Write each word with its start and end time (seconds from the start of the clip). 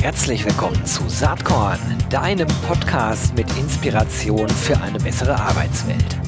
Herzlich 0.00 0.44
willkommen 0.44 0.86
zu 0.86 1.08
Saatkorn, 1.08 1.78
deinem 2.08 2.48
Podcast 2.66 3.34
mit 3.36 3.46
Inspiration 3.58 4.48
für 4.48 4.80
eine 4.80 4.98
bessere 4.98 5.34
Arbeitswelt. 5.38 6.18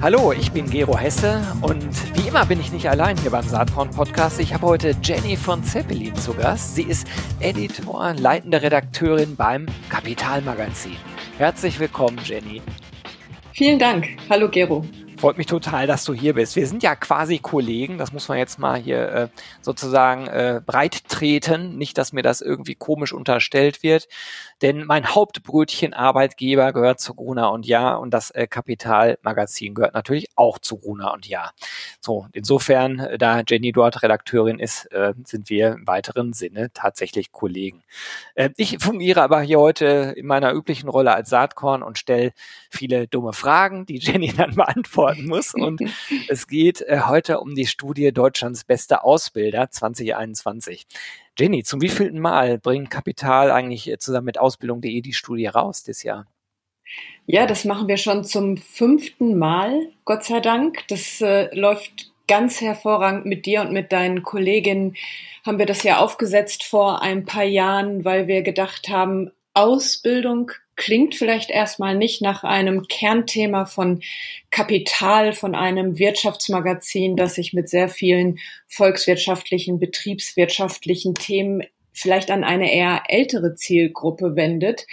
Hallo, 0.00 0.32
ich 0.32 0.52
bin 0.52 0.70
Gero 0.70 0.96
Hesse 0.96 1.42
und 1.60 2.16
wie 2.16 2.28
immer 2.28 2.46
bin 2.46 2.60
ich 2.60 2.72
nicht 2.72 2.88
allein 2.88 3.16
hier 3.18 3.32
beim 3.32 3.46
Saatkorn 3.46 3.90
Podcast. 3.90 4.40
Ich 4.40 4.54
habe 4.54 4.66
heute 4.66 4.94
Jenny 5.02 5.36
von 5.36 5.62
Zeppelin 5.64 6.14
zu 6.14 6.34
Gast. 6.34 6.76
Sie 6.76 6.84
ist 6.84 7.06
Editor, 7.40 8.14
leitende 8.14 8.62
Redakteurin 8.62 9.36
beim 9.36 9.66
Kapitalmagazin. 9.90 10.96
Herzlich 11.38 11.78
willkommen, 11.78 12.18
Jenny. 12.24 12.60
Vielen 13.52 13.78
Dank. 13.78 14.08
Hallo, 14.28 14.48
Gero. 14.48 14.84
Freut 15.18 15.36
mich 15.36 15.48
total, 15.48 15.88
dass 15.88 16.04
du 16.04 16.14
hier 16.14 16.34
bist. 16.34 16.54
Wir 16.54 16.68
sind 16.68 16.84
ja 16.84 16.94
quasi 16.94 17.40
Kollegen, 17.40 17.98
das 17.98 18.12
muss 18.12 18.28
man 18.28 18.38
jetzt 18.38 18.60
mal 18.60 18.78
hier 18.78 19.08
äh, 19.08 19.28
sozusagen 19.62 20.28
äh, 20.28 20.60
breit 20.64 21.08
treten. 21.08 21.76
Nicht, 21.76 21.98
dass 21.98 22.12
mir 22.12 22.22
das 22.22 22.40
irgendwie 22.40 22.76
komisch 22.76 23.12
unterstellt 23.12 23.82
wird, 23.82 24.06
denn 24.62 24.84
mein 24.84 25.12
Hauptbrötchen 25.12 25.92
Arbeitgeber 25.92 26.72
gehört 26.72 27.00
zu 27.00 27.14
Gruner 27.14 27.50
und 27.50 27.66
Ja 27.66 27.96
und 27.96 28.14
das 28.14 28.30
äh, 28.30 28.46
Kapitalmagazin 28.46 29.74
gehört 29.74 29.94
natürlich 29.94 30.28
auch 30.36 30.60
zu 30.60 30.78
Gruner 30.78 31.12
und 31.12 31.26
Ja. 31.26 31.50
So, 32.00 32.28
insofern, 32.32 33.00
äh, 33.00 33.18
da 33.18 33.42
Jenny 33.44 33.72
dort 33.72 34.04
Redakteurin 34.04 34.60
ist, 34.60 34.86
äh, 34.92 35.14
sind 35.24 35.50
wir 35.50 35.72
im 35.72 35.86
weiteren 35.88 36.32
Sinne 36.32 36.70
tatsächlich 36.72 37.32
Kollegen. 37.32 37.82
Äh, 38.36 38.50
ich 38.56 38.78
fungiere 38.80 39.22
aber 39.22 39.40
hier 39.40 39.58
heute 39.58 40.14
in 40.16 40.26
meiner 40.26 40.52
üblichen 40.52 40.88
Rolle 40.88 41.12
als 41.12 41.28
Saatkorn 41.28 41.82
und 41.82 41.98
stelle 41.98 42.32
viele 42.70 43.08
dumme 43.08 43.32
Fragen, 43.32 43.84
die 43.84 43.98
Jenny 43.98 44.32
dann 44.36 44.54
beantwortet 44.54 45.07
beantworten 45.08 45.28
muss. 45.28 45.54
Und 45.54 45.80
es 46.28 46.46
geht 46.46 46.82
äh, 46.82 47.00
heute 47.06 47.40
um 47.40 47.54
die 47.54 47.66
Studie 47.66 48.12
Deutschlands 48.12 48.64
beste 48.64 49.04
Ausbilder 49.04 49.70
2021. 49.70 50.86
Jenny, 51.38 51.62
zum 51.62 51.80
wievielten 51.80 52.20
Mal 52.20 52.58
bringt 52.58 52.90
Kapital 52.90 53.50
eigentlich 53.50 53.88
äh, 53.90 53.98
zusammen 53.98 54.26
mit 54.26 54.38
Ausbildung.de 54.38 55.00
die 55.00 55.12
Studie 55.12 55.46
raus 55.46 55.82
dieses 55.82 56.02
Jahr? 56.02 56.26
Ja, 57.26 57.46
das 57.46 57.64
machen 57.64 57.88
wir 57.88 57.98
schon 57.98 58.24
zum 58.24 58.56
fünften 58.56 59.38
Mal, 59.38 59.90
Gott 60.04 60.24
sei 60.24 60.40
Dank. 60.40 60.86
Das 60.88 61.20
äh, 61.20 61.54
läuft 61.54 62.12
ganz 62.26 62.60
hervorragend 62.60 63.26
mit 63.26 63.46
dir 63.46 63.60
und 63.62 63.72
mit 63.72 63.92
deinen 63.92 64.22
Kolleginnen. 64.22 64.96
Haben 65.44 65.58
wir 65.58 65.66
das 65.66 65.82
ja 65.82 65.98
aufgesetzt 65.98 66.64
vor 66.64 67.02
ein 67.02 67.24
paar 67.24 67.44
Jahren, 67.44 68.04
weil 68.04 68.26
wir 68.26 68.42
gedacht 68.42 68.88
haben, 68.88 69.30
Ausbildung 69.54 70.52
klingt 70.78 71.14
vielleicht 71.16 71.50
erstmal 71.50 71.94
nicht 71.94 72.22
nach 72.22 72.44
einem 72.44 72.88
Kernthema 72.88 73.66
von 73.66 74.00
Kapital, 74.50 75.34
von 75.34 75.54
einem 75.54 75.98
Wirtschaftsmagazin, 75.98 77.16
das 77.16 77.34
sich 77.34 77.52
mit 77.52 77.68
sehr 77.68 77.90
vielen 77.90 78.38
volkswirtschaftlichen, 78.68 79.78
betriebswirtschaftlichen 79.78 81.14
Themen 81.14 81.64
vielleicht 81.92 82.30
an 82.30 82.44
eine 82.44 82.72
eher 82.72 83.02
ältere 83.08 83.54
Zielgruppe 83.54 84.36
wendet. 84.36 84.86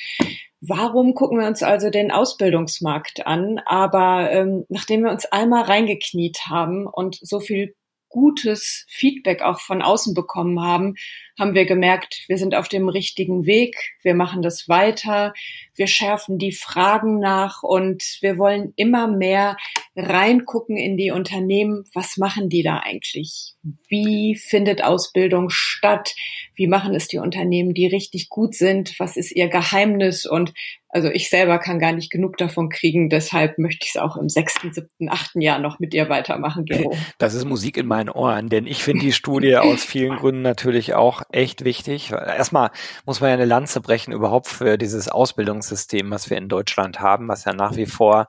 Warum 0.60 1.14
gucken 1.14 1.40
wir 1.40 1.48
uns 1.48 1.62
also 1.62 1.92
den 1.92 2.12
Ausbildungsmarkt 2.12 3.28
an? 3.28 3.62
Aber 3.66 4.32
ähm, 4.32 4.66
nachdem 4.70 5.04
wir 5.04 5.12
uns 5.12 5.26
einmal 5.26 5.64
reingekniet 5.64 6.48
haben 6.48 6.88
und 6.88 7.20
so 7.22 7.40
viel 7.40 7.76
gutes 8.10 8.86
Feedback 8.88 9.44
auch 9.44 9.60
von 9.60 9.84
außen 9.84 10.16
bekommen 10.16 10.62
haben, 10.62 10.96
haben 11.40 11.54
wir 11.54 11.66
gemerkt, 11.66 12.24
wir 12.28 12.38
sind 12.38 12.56
auf 12.56 12.70
dem 12.70 12.88
richtigen 12.88 13.46
Weg, 13.46 13.76
wir 14.04 14.16
machen 14.16 14.42
das 14.42 14.70
weiter, 14.70 15.34
wir 15.76 15.88
schärfen 15.88 16.38
die 16.38 16.54
Fragen 16.54 17.20
nach 17.20 17.64
und 17.64 18.04
wir 18.22 18.38
wollen 18.38 18.74
immer 18.76 19.08
mehr 19.08 19.58
reingucken 19.96 20.78
in 20.78 20.98
die 20.98 21.12
Unternehmen, 21.12 21.84
was 21.94 22.18
machen 22.18 22.50
die 22.50 22.64
da 22.64 22.80
eigentlich? 22.80 23.56
Wie 23.88 24.36
findet 24.36 24.84
Ausbildung 24.84 25.50
statt? 25.50 26.16
Wie 26.56 26.68
machen 26.68 26.96
es 26.96 27.08
die 27.08 27.18
Unternehmen, 27.18 27.74
die 27.74 27.88
richtig 27.88 28.30
gut 28.30 28.56
sind? 28.56 28.98
Was 29.00 29.18
ist 29.18 29.32
ihr 29.32 29.48
Geheimnis? 29.48 30.26
Und 30.26 30.54
also 30.96 31.10
ich 31.10 31.30
selber 31.30 31.60
kann 31.60 31.80
gar 31.80 31.92
nicht 31.92 32.10
genug 32.10 32.38
davon 32.38 32.70
kriegen, 32.70 33.10
deshalb 33.10 33.58
möchte 33.58 33.84
ich 33.84 33.92
es 33.96 34.02
auch 34.02 34.16
im 34.16 34.30
sechsten, 34.30 34.72
siebten, 34.72 35.10
achten 35.10 35.42
Jahr 35.42 35.60
noch 35.60 35.78
mit 35.78 35.92
dir 35.92 36.08
weitermachen, 36.08 36.64
Gero. 36.64 36.96
Das 37.18 37.34
ist 37.34 37.44
Musik 37.44 37.76
in 37.76 37.86
meinen 37.86 38.10
Ohren, 38.10 38.48
denn 38.48 38.66
ich 38.66 38.82
finde 38.82 39.04
die 39.04 39.12
Studie 39.12 39.58
aus 39.58 39.84
vielen 39.84 40.16
Gründen 40.16 40.42
natürlich 40.42 40.94
auch 40.94 41.24
echt 41.32 41.64
wichtig. 41.64 42.12
Erstmal 42.12 42.72
muss 43.06 43.22
man 43.22 43.30
ja 43.30 43.36
eine 43.36 43.46
Lanze 43.46 43.82
brechen 43.82 44.14
überhaupt 44.14 44.48
für 44.48 44.78
dieses 44.78 45.08
Ausbildungssystem, 45.10 46.10
was 46.12 46.30
wir 46.30 46.38
in 46.38 46.50
Deutschland 46.50 47.00
haben, 47.00 47.28
was 47.28 47.46
ja 47.46 47.54
nach 47.54 47.76
wie 47.76 47.86
vor 47.86 48.28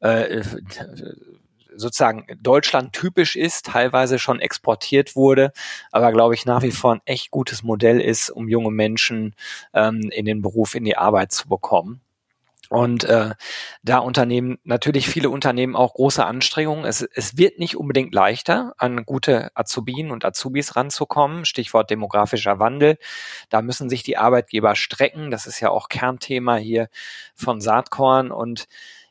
äh, 0.00 0.42
sozusagen 1.76 2.26
Deutschland 2.40 2.92
typisch 2.92 3.36
ist, 3.36 3.66
teilweise 3.66 4.18
schon 4.18 4.40
exportiert 4.40 5.16
wurde, 5.16 5.52
aber 5.90 6.12
glaube 6.12 6.34
ich 6.34 6.46
nach 6.46 6.62
wie 6.62 6.70
vor 6.70 6.94
ein 6.94 7.02
echt 7.04 7.30
gutes 7.30 7.62
Modell 7.62 8.00
ist, 8.00 8.30
um 8.30 8.48
junge 8.48 8.70
Menschen 8.70 9.34
ähm, 9.72 10.10
in 10.12 10.24
den 10.24 10.42
Beruf, 10.42 10.74
in 10.74 10.84
die 10.84 10.96
Arbeit 10.96 11.32
zu 11.32 11.48
bekommen. 11.48 12.00
Und 12.72 13.04
äh, 13.04 13.34
da 13.82 13.98
unternehmen 13.98 14.56
natürlich 14.64 15.06
viele 15.06 15.28
Unternehmen 15.28 15.76
auch 15.76 15.92
große 15.92 16.24
Anstrengungen. 16.24 16.86
Es, 16.86 17.02
es 17.02 17.36
wird 17.36 17.58
nicht 17.58 17.76
unbedingt 17.76 18.14
leichter, 18.14 18.72
an 18.78 19.04
gute 19.04 19.50
Azubien 19.54 20.10
und 20.10 20.24
Azubis 20.24 20.74
ranzukommen. 20.74 21.44
Stichwort 21.44 21.90
demografischer 21.90 22.58
Wandel. 22.60 22.96
Da 23.50 23.60
müssen 23.60 23.90
sich 23.90 24.04
die 24.04 24.16
Arbeitgeber 24.16 24.74
strecken. 24.74 25.30
Das 25.30 25.46
ist 25.46 25.60
ja 25.60 25.68
auch 25.68 25.90
Kernthema 25.90 26.56
hier 26.56 26.88
von 27.34 27.60
Saatkorn. 27.60 28.30
Und 28.30 28.68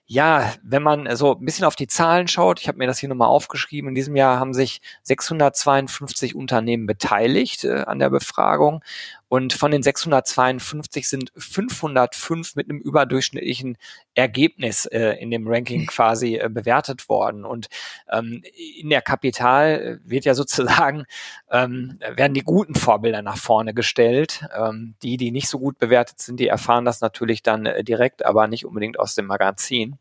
ja, 0.07 0.51
wenn 0.63 0.81
man 0.81 1.15
so 1.15 1.35
ein 1.35 1.45
bisschen 1.45 1.65
auf 1.65 1.75
die 1.75 1.87
Zahlen 1.87 2.27
schaut, 2.27 2.59
ich 2.59 2.67
habe 2.67 2.79
mir 2.79 2.87
das 2.87 2.97
hier 2.97 3.09
nochmal 3.09 3.27
aufgeschrieben, 3.27 3.89
in 3.89 3.95
diesem 3.95 4.15
Jahr 4.15 4.39
haben 4.39 4.55
sich 4.55 4.81
652 5.03 6.33
Unternehmen 6.33 6.87
beteiligt 6.87 7.63
äh, 7.63 7.83
an 7.85 7.99
der 7.99 8.09
Befragung 8.09 8.83
und 9.31 9.53
von 9.53 9.71
den 9.71 9.81
652 9.81 11.07
sind 11.07 11.31
505 11.37 12.57
mit 12.57 12.69
einem 12.69 12.81
überdurchschnittlichen 12.81 13.77
Ergebnis 14.13 14.87
äh, 14.87 15.11
in 15.21 15.31
dem 15.31 15.47
Ranking 15.47 15.85
quasi 15.87 16.35
äh, 16.35 16.49
bewertet 16.49 17.07
worden. 17.07 17.45
Und 17.45 17.67
ähm, 18.11 18.43
in 18.77 18.89
der 18.89 19.01
Kapital 19.01 20.01
wird 20.03 20.25
ja 20.25 20.33
sozusagen, 20.33 21.05
ähm, 21.49 21.97
werden 22.13 22.33
die 22.33 22.43
guten 22.43 22.75
Vorbilder 22.75 23.21
nach 23.21 23.37
vorne 23.37 23.73
gestellt. 23.73 24.43
Ähm, 24.53 24.95
die, 25.01 25.15
die 25.15 25.31
nicht 25.31 25.47
so 25.47 25.59
gut 25.59 25.79
bewertet 25.79 26.19
sind, 26.19 26.41
die 26.41 26.49
erfahren 26.49 26.83
das 26.83 26.99
natürlich 26.99 27.41
dann 27.41 27.65
äh, 27.65 27.85
direkt, 27.85 28.25
aber 28.25 28.49
nicht 28.49 28.65
unbedingt 28.65 28.99
aus 28.99 29.15
dem 29.15 29.27
Magazin. 29.27 29.97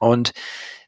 Und 0.00 0.32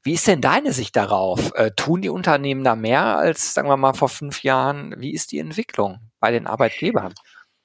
wie 0.03 0.15
ist 0.15 0.27
denn 0.27 0.41
deine 0.41 0.73
Sicht 0.73 0.97
darauf? 0.97 1.55
Äh, 1.55 1.71
tun 1.77 2.03
die 2.03 2.09
Unternehmen 2.09 2.65
da 2.65 2.75
mehr 2.75 3.17
als, 3.17 3.55
sagen 3.55 3.69
wir 3.69 3.77
mal, 3.77 3.95
vor 3.95 4.09
fünf 4.09 4.43
Jahren? 4.43 4.97
Wie 4.99 5.13
ist 5.13 5.31
die 5.31 5.39
Entwicklung 5.39 6.01
bei 6.19 6.33
den 6.33 6.49
Arbeitgebern? 6.49 7.15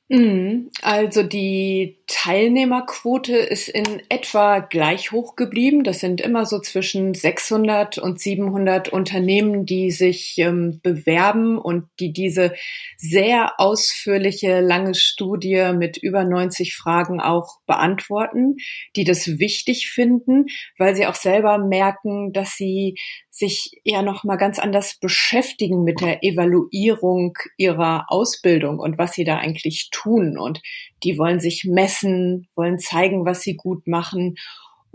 Mhm. 0.07 0.69
Also 0.83 1.23
die 1.23 1.97
Teilnehmerquote 2.05 3.35
ist 3.35 3.67
in 3.69 4.03
etwa 4.09 4.59
gleich 4.59 5.11
hoch 5.11 5.35
geblieben. 5.35 5.83
Das 5.83 5.99
sind 5.99 6.21
immer 6.21 6.45
so 6.45 6.59
zwischen 6.59 7.15
600 7.15 7.97
und 7.97 8.19
700 8.19 8.89
Unternehmen, 8.89 9.65
die 9.65 9.89
sich 9.89 10.35
ähm, 10.37 10.79
bewerben 10.83 11.57
und 11.57 11.85
die 11.99 12.13
diese 12.13 12.53
sehr 12.97 13.59
ausführliche, 13.59 14.61
lange 14.61 14.93
Studie 14.93 15.71
mit 15.75 15.97
über 15.97 16.23
90 16.23 16.75
Fragen 16.75 17.19
auch 17.19 17.57
beantworten, 17.65 18.57
die 18.95 19.05
das 19.05 19.39
wichtig 19.39 19.89
finden, 19.89 20.45
weil 20.77 20.95
sie 20.95 21.07
auch 21.07 21.15
selber 21.15 21.57
merken, 21.57 22.31
dass 22.31 22.55
sie 22.55 22.95
sich 23.31 23.81
ja 23.83 24.01
noch 24.01 24.23
mal 24.23 24.37
ganz 24.37 24.59
anders 24.59 24.97
beschäftigen 24.97 25.83
mit 25.83 25.99
der 25.99 26.23
Evaluierung 26.23 27.37
ihrer 27.57 28.05
Ausbildung 28.07 28.79
und 28.79 28.97
was 28.97 29.13
sie 29.13 29.25
da 29.25 29.37
eigentlich 29.37 29.89
tun 29.95 30.37
und 30.37 30.61
die 31.03 31.17
wollen 31.17 31.39
sich 31.39 31.65
messen, 31.65 32.47
wollen 32.55 32.79
zeigen, 32.79 33.25
was 33.25 33.41
sie 33.41 33.55
gut 33.55 33.87
machen 33.87 34.35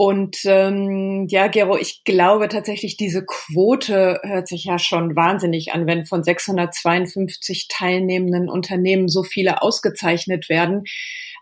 und 0.02 0.46
ähm, 0.46 1.26
ja, 1.28 1.48
Gero, 1.48 1.76
ich 1.76 2.04
glaube 2.04 2.48
tatsächlich, 2.48 2.96
diese 2.96 3.22
Quote 3.22 4.18
hört 4.22 4.48
sich 4.48 4.64
ja 4.64 4.78
schon 4.78 5.14
wahnsinnig 5.14 5.74
an, 5.74 5.86
wenn 5.86 6.06
von 6.06 6.24
652 6.24 7.68
teilnehmenden 7.68 8.48
Unternehmen 8.48 9.08
so 9.08 9.22
viele 9.22 9.60
ausgezeichnet 9.60 10.48
werden. 10.48 10.84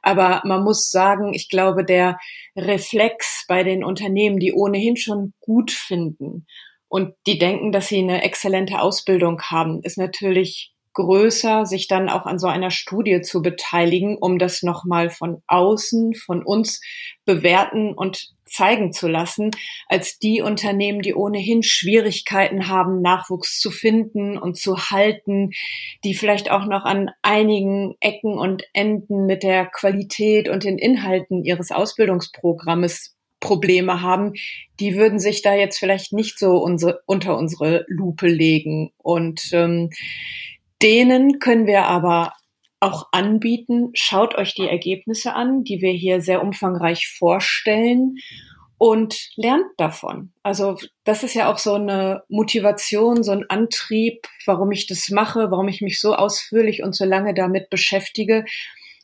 Aber 0.02 0.42
man 0.44 0.64
muss 0.64 0.90
sagen, 0.90 1.34
ich 1.34 1.48
glaube, 1.48 1.84
der 1.84 2.18
Reflex 2.56 3.44
bei 3.46 3.62
den 3.62 3.84
Unternehmen, 3.84 4.40
die 4.40 4.52
ohnehin 4.52 4.96
schon 4.96 5.34
gut 5.38 5.70
finden 5.70 6.44
und 6.88 7.14
die 7.28 7.38
denken, 7.38 7.70
dass 7.70 7.86
sie 7.86 7.98
eine 7.98 8.24
exzellente 8.24 8.80
Ausbildung 8.80 9.40
haben, 9.40 9.84
ist 9.84 9.98
natürlich 9.98 10.72
größer, 10.94 11.66
sich 11.66 11.88
dann 11.88 12.08
auch 12.08 12.26
an 12.26 12.38
so 12.38 12.46
einer 12.46 12.70
Studie 12.70 13.20
zu 13.20 13.42
beteiligen, 13.42 14.16
um 14.18 14.38
das 14.38 14.62
nochmal 14.62 15.10
von 15.10 15.42
außen, 15.46 16.14
von 16.14 16.42
uns 16.42 16.80
bewerten 17.24 17.94
und 17.94 18.28
zeigen 18.46 18.92
zu 18.92 19.08
lassen, 19.08 19.50
als 19.88 20.18
die 20.18 20.40
Unternehmen, 20.40 21.02
die 21.02 21.14
ohnehin 21.14 21.62
Schwierigkeiten 21.62 22.68
haben, 22.68 23.02
Nachwuchs 23.02 23.60
zu 23.60 23.70
finden 23.70 24.38
und 24.38 24.56
zu 24.56 24.90
halten, 24.90 25.50
die 26.04 26.14
vielleicht 26.14 26.50
auch 26.50 26.66
noch 26.66 26.84
an 26.84 27.10
einigen 27.22 27.94
Ecken 28.00 28.38
und 28.38 28.64
Enden 28.72 29.26
mit 29.26 29.42
der 29.42 29.66
Qualität 29.66 30.48
und 30.48 30.64
den 30.64 30.78
Inhalten 30.78 31.44
ihres 31.44 31.70
Ausbildungsprogrammes 31.70 33.14
Probleme 33.40 34.02
haben, 34.02 34.32
die 34.80 34.96
würden 34.96 35.20
sich 35.20 35.42
da 35.42 35.54
jetzt 35.54 35.78
vielleicht 35.78 36.12
nicht 36.12 36.38
so 36.38 36.58
unsere, 36.58 37.02
unter 37.06 37.36
unsere 37.36 37.84
Lupe 37.88 38.26
legen. 38.26 38.90
Und 38.98 39.50
ähm, 39.52 39.90
denen 40.82 41.38
können 41.38 41.66
wir 41.66 41.84
aber 41.84 42.32
auch 42.80 43.08
anbieten. 43.12 43.90
Schaut 43.94 44.36
euch 44.36 44.54
die 44.54 44.68
Ergebnisse 44.68 45.34
an, 45.34 45.64
die 45.64 45.80
wir 45.80 45.92
hier 45.92 46.20
sehr 46.20 46.42
umfangreich 46.42 47.08
vorstellen 47.08 48.16
und 48.78 49.30
lernt 49.34 49.66
davon. 49.76 50.32
Also 50.44 50.76
das 51.02 51.24
ist 51.24 51.34
ja 51.34 51.52
auch 51.52 51.58
so 51.58 51.74
eine 51.74 52.22
Motivation, 52.28 53.24
so 53.24 53.32
ein 53.32 53.44
Antrieb, 53.48 54.26
warum 54.46 54.70
ich 54.70 54.86
das 54.86 55.08
mache, 55.10 55.50
warum 55.50 55.66
ich 55.66 55.80
mich 55.80 56.00
so 56.00 56.14
ausführlich 56.14 56.84
und 56.84 56.94
so 56.94 57.04
lange 57.04 57.34
damit 57.34 57.70
beschäftige, 57.70 58.44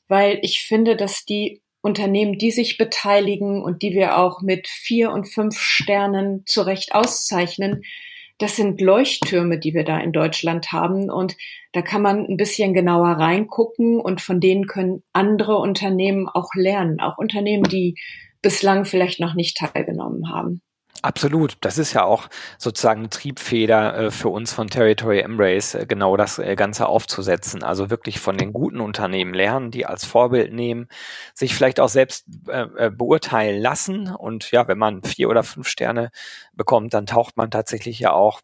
weil 0.06 0.38
ich 0.42 0.62
finde, 0.62 0.96
dass 0.96 1.24
die 1.24 1.60
Unternehmen, 1.80 2.38
die 2.38 2.52
sich 2.52 2.78
beteiligen 2.78 3.62
und 3.62 3.82
die 3.82 3.92
wir 3.92 4.16
auch 4.16 4.40
mit 4.40 4.68
vier 4.68 5.10
und 5.10 5.26
fünf 5.26 5.58
Sternen 5.58 6.44
zu 6.46 6.62
Recht 6.62 6.94
auszeichnen, 6.94 7.82
das 8.38 8.56
sind 8.56 8.80
Leuchttürme, 8.80 9.58
die 9.58 9.74
wir 9.74 9.84
da 9.84 9.98
in 9.98 10.12
Deutschland 10.12 10.72
haben. 10.72 11.10
Und 11.10 11.36
da 11.72 11.82
kann 11.82 12.02
man 12.02 12.26
ein 12.26 12.36
bisschen 12.36 12.74
genauer 12.74 13.10
reingucken 13.10 14.00
und 14.00 14.20
von 14.20 14.40
denen 14.40 14.66
können 14.66 15.02
andere 15.12 15.56
Unternehmen 15.56 16.28
auch 16.28 16.50
lernen. 16.54 17.00
Auch 17.00 17.18
Unternehmen, 17.18 17.64
die 17.64 17.96
bislang 18.42 18.84
vielleicht 18.84 19.20
noch 19.20 19.34
nicht 19.34 19.56
teilgenommen 19.56 20.30
haben. 20.32 20.62
Absolut. 21.04 21.58
Das 21.60 21.76
ist 21.76 21.92
ja 21.92 22.04
auch 22.04 22.28
sozusagen 22.56 23.00
eine 23.00 23.10
Triebfeder 23.10 23.94
äh, 24.06 24.10
für 24.10 24.30
uns 24.30 24.54
von 24.54 24.68
Territory 24.68 25.20
Embrace, 25.20 25.74
äh, 25.74 25.84
genau 25.86 26.16
das 26.16 26.38
äh, 26.38 26.56
Ganze 26.56 26.86
aufzusetzen. 26.86 27.62
Also 27.62 27.90
wirklich 27.90 28.20
von 28.20 28.38
den 28.38 28.54
guten 28.54 28.80
Unternehmen 28.80 29.34
lernen, 29.34 29.70
die 29.70 29.84
als 29.84 30.06
Vorbild 30.06 30.54
nehmen, 30.54 30.88
sich 31.34 31.54
vielleicht 31.54 31.78
auch 31.78 31.90
selbst 31.90 32.24
äh, 32.48 32.86
äh, 32.86 32.90
beurteilen 32.90 33.60
lassen. 33.60 34.08
Und 34.14 34.50
ja, 34.50 34.66
wenn 34.66 34.78
man 34.78 35.02
vier 35.02 35.28
oder 35.28 35.42
fünf 35.42 35.68
Sterne 35.68 36.10
bekommt, 36.54 36.94
dann 36.94 37.04
taucht 37.04 37.36
man 37.36 37.50
tatsächlich 37.50 37.98
ja 37.98 38.12
auch 38.12 38.40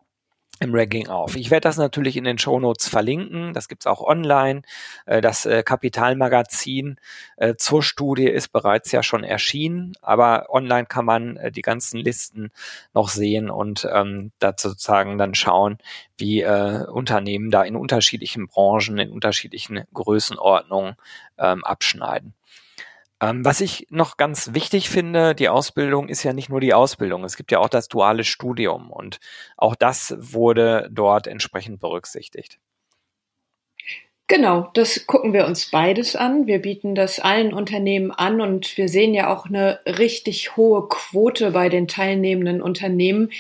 im 0.61 0.75
Ranking 0.75 1.09
auf. 1.09 1.37
Ich 1.37 1.51
werde 1.51 1.63
das 1.63 1.79
natürlich 1.79 2.17
in 2.17 2.25
den 2.25 2.39
Shownotes 2.39 2.87
verlinken. 2.87 3.55
Das 3.55 3.67
gibt's 3.67 3.87
auch 3.87 4.03
online. 4.03 4.63
Äh, 5.07 5.23
das 5.23 5.47
äh, 5.47 5.63
Kapitalmagazin 5.63 6.97
äh, 7.39 7.55
zur 7.57 7.83
Studie 7.83 8.29
ist 8.29 8.49
bereits 8.53 8.93
ja 8.93 9.03
schon 9.03 9.25
erschienen, 9.25 9.95
aber 10.03 10.51
online 10.51 10.85
kann 10.85 11.07
man 11.07 11.39
die 11.53 11.63
ganzen 11.63 11.99
Listen 11.99 12.51
noch 12.93 13.09
sehen 13.09 13.51
und 13.51 13.89
ähm, 13.91 14.33
dazu 14.39 14.69
sozusagen 14.69 15.17
dann 15.17 15.35
schauen, 15.35 15.79
wie 16.19 16.43
äh, 16.43 16.85
Unternehmen 16.87 17.51
da 17.51 17.63
in 17.63 17.75
unterschiedlichen 17.75 18.47
Branchen, 18.47 18.99
in 18.99 19.11
unterschiedlichen 19.11 19.85
Größenordnungen 19.95 20.97
ähm, 21.39 21.65
abschneiden. 21.65 22.35
Ähm, 23.23 23.45
was 23.45 23.61
ich 23.61 23.87
noch 23.91 24.17
ganz 24.17 24.55
wichtig 24.55 24.89
finde, 24.89 25.35
die 25.35 25.49
Ausbildung 25.49 26.09
ist 26.09 26.23
ja 26.23 26.33
nicht 26.33 26.49
nur 26.49 26.61
die 26.61 26.73
Ausbildung, 26.75 27.25
es 27.25 27.37
gibt 27.37 27.53
ja 27.53 27.59
auch 27.59 27.69
das 27.69 27.89
duale 27.89 28.25
Studium 28.25 28.91
und 28.91 29.21
auch 29.57 29.75
das 29.75 30.15
wurde 30.19 30.89
dort 30.91 31.27
entsprechend 31.27 31.81
berücksichtigt. 31.81 32.59
Genau, 34.31 34.71
das 34.75 35.09
gucken 35.09 35.33
wir 35.33 35.45
uns 35.45 35.73
beides 35.73 36.15
an. 36.15 36.47
Wir 36.47 36.63
bieten 36.63 36.95
das 36.95 37.19
allen 37.19 37.53
Unternehmen 37.53 38.13
an 38.13 38.41
und 38.41 38.77
wir 38.79 38.89
sehen 38.89 39.13
ja 39.13 39.35
auch 39.35 39.47
eine 39.47 39.81
richtig 39.87 40.57
hohe 40.57 40.87
Quote 40.89 41.51
bei 41.51 41.69
den 41.69 41.89
teilnehmenden 41.89 42.63
Unternehmen, 42.63 43.33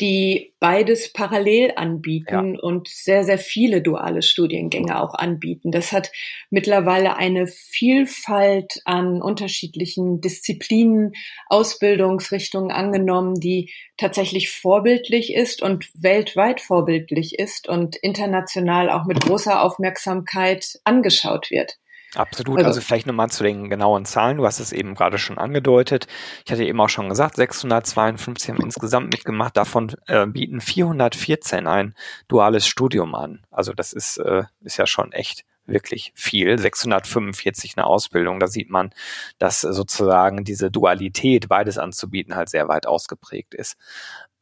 die 0.00 0.54
beides 0.58 1.12
parallel 1.12 1.72
anbieten 1.76 2.54
ja. 2.54 2.60
und 2.60 2.88
sehr, 2.88 3.22
sehr 3.24 3.38
viele 3.38 3.80
duale 3.80 4.22
Studiengänge 4.22 5.00
auch 5.00 5.14
anbieten. 5.14 5.70
Das 5.70 5.92
hat 5.92 6.10
mittlerweile 6.50 7.16
eine 7.16 7.46
Vielfalt 7.46 8.80
an 8.84 9.22
unterschiedlichen 9.22 10.20
Disziplinen, 10.20 11.12
Ausbildungsrichtungen 11.48 12.72
angenommen, 12.72 13.34
die 13.38 13.72
tatsächlich 13.96 14.50
vorbildlich 14.50 15.34
ist 15.34 15.62
und 15.62 15.88
weltweit 15.94 16.60
vorbildlich 16.60 17.38
ist 17.38 17.68
und 17.68 17.96
international 17.96 18.90
auch 18.90 19.04
mit 19.04 19.20
großer 19.20 19.62
Aufmerksamkeit 19.62 20.80
angeschaut 20.84 21.50
wird. 21.50 21.78
Absolut. 22.14 22.58
Also, 22.58 22.68
also 22.68 22.80
vielleicht 22.80 23.06
nochmal 23.06 23.30
zu 23.30 23.42
den 23.42 23.68
genauen 23.68 24.04
Zahlen. 24.04 24.36
Du 24.38 24.46
hast 24.46 24.60
es 24.60 24.72
eben 24.72 24.94
gerade 24.94 25.18
schon 25.18 25.38
angedeutet. 25.38 26.06
Ich 26.44 26.52
hatte 26.52 26.64
eben 26.64 26.80
auch 26.80 26.88
schon 26.88 27.08
gesagt, 27.08 27.36
652 27.36 28.50
haben 28.50 28.62
insgesamt 28.62 29.12
mitgemacht. 29.12 29.56
Davon 29.56 29.92
äh, 30.06 30.26
bieten 30.26 30.60
414 30.60 31.66
ein 31.66 31.94
duales 32.28 32.66
Studium 32.66 33.14
an. 33.14 33.44
Also 33.50 33.72
das 33.72 33.92
ist, 33.92 34.18
äh, 34.18 34.44
ist 34.62 34.76
ja 34.76 34.86
schon 34.86 35.12
echt 35.12 35.44
wirklich 35.66 36.12
viel. 36.14 36.58
645 36.58 37.74
eine 37.76 37.86
Ausbildung. 37.86 38.38
Da 38.40 38.46
sieht 38.46 38.70
man, 38.70 38.90
dass 39.38 39.60
sozusagen 39.62 40.44
diese 40.44 40.70
Dualität, 40.70 41.48
beides 41.48 41.78
anzubieten, 41.78 42.36
halt 42.36 42.48
sehr 42.48 42.68
weit 42.68 42.86
ausgeprägt 42.86 43.54
ist. 43.54 43.76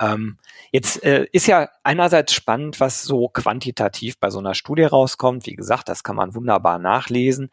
Ähm, 0.02 0.36
jetzt 0.72 1.02
äh, 1.04 1.26
ist 1.32 1.46
ja 1.46 1.68
einerseits 1.84 2.34
spannend, 2.34 2.80
was 2.80 3.04
so 3.04 3.28
quantitativ 3.28 4.18
bei 4.18 4.30
so 4.30 4.40
einer 4.40 4.54
Studie 4.54 4.82
rauskommt. 4.82 5.46
Wie 5.46 5.54
gesagt, 5.54 5.88
das 5.88 6.02
kann 6.02 6.16
man 6.16 6.34
wunderbar 6.34 6.78
nachlesen. 6.78 7.50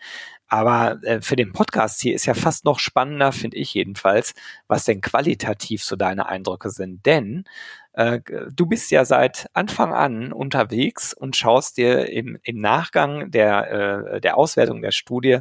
Aber 0.48 1.01
äh, 1.04 1.22
für 1.22 1.36
den 1.36 1.54
Podcast 1.54 2.01
hier 2.01 2.16
ist 2.16 2.25
ja 2.25 2.34
fast 2.34 2.66
noch 2.66 2.80
spannender, 2.80 3.31
finde 3.31 3.57
ich 3.57 3.74
jedenfalls, 3.75 4.34
was 4.68 4.84
denn 4.84 5.00
qualitativ 5.00 5.84
so 5.84 5.96
deine 5.96 6.28
Eindrücke 6.28 6.72
sind. 6.72 7.06
Denn 7.06 7.46
äh, 7.94 8.19
du 8.51 8.66
bist 8.66 8.90
ja 8.90 9.06
seit 9.06 9.48
Anfang 9.54 9.94
an 9.94 10.34
unterwegs 10.34 11.13
und 11.13 11.36
schaust 11.36 11.78
dir 11.78 12.10
im, 12.10 12.40
im 12.42 12.60
Nachgang 12.60 13.30
der, 13.30 14.16
äh, 14.16 14.22
der 14.22 14.38
Auswertung 14.38 14.81
der 14.81 14.92
Studie 14.92 15.40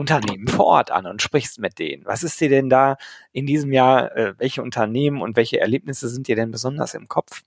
Unternehmen 0.00 0.48
vor 0.48 0.66
Ort 0.66 0.90
an 0.90 1.06
und 1.06 1.22
sprichst 1.22 1.60
mit 1.60 1.78
denen. 1.78 2.04
Was 2.06 2.22
ist 2.22 2.40
dir 2.40 2.48
denn 2.48 2.68
da 2.70 2.96
in 3.32 3.46
diesem 3.46 3.72
Jahr, 3.72 4.16
äh, 4.16 4.34
welche 4.38 4.62
Unternehmen 4.62 5.22
und 5.22 5.36
welche 5.36 5.60
Erlebnisse 5.60 6.08
sind 6.08 6.26
dir 6.26 6.36
denn 6.36 6.50
besonders 6.50 6.94
im 6.94 7.06
Kopf? 7.06 7.42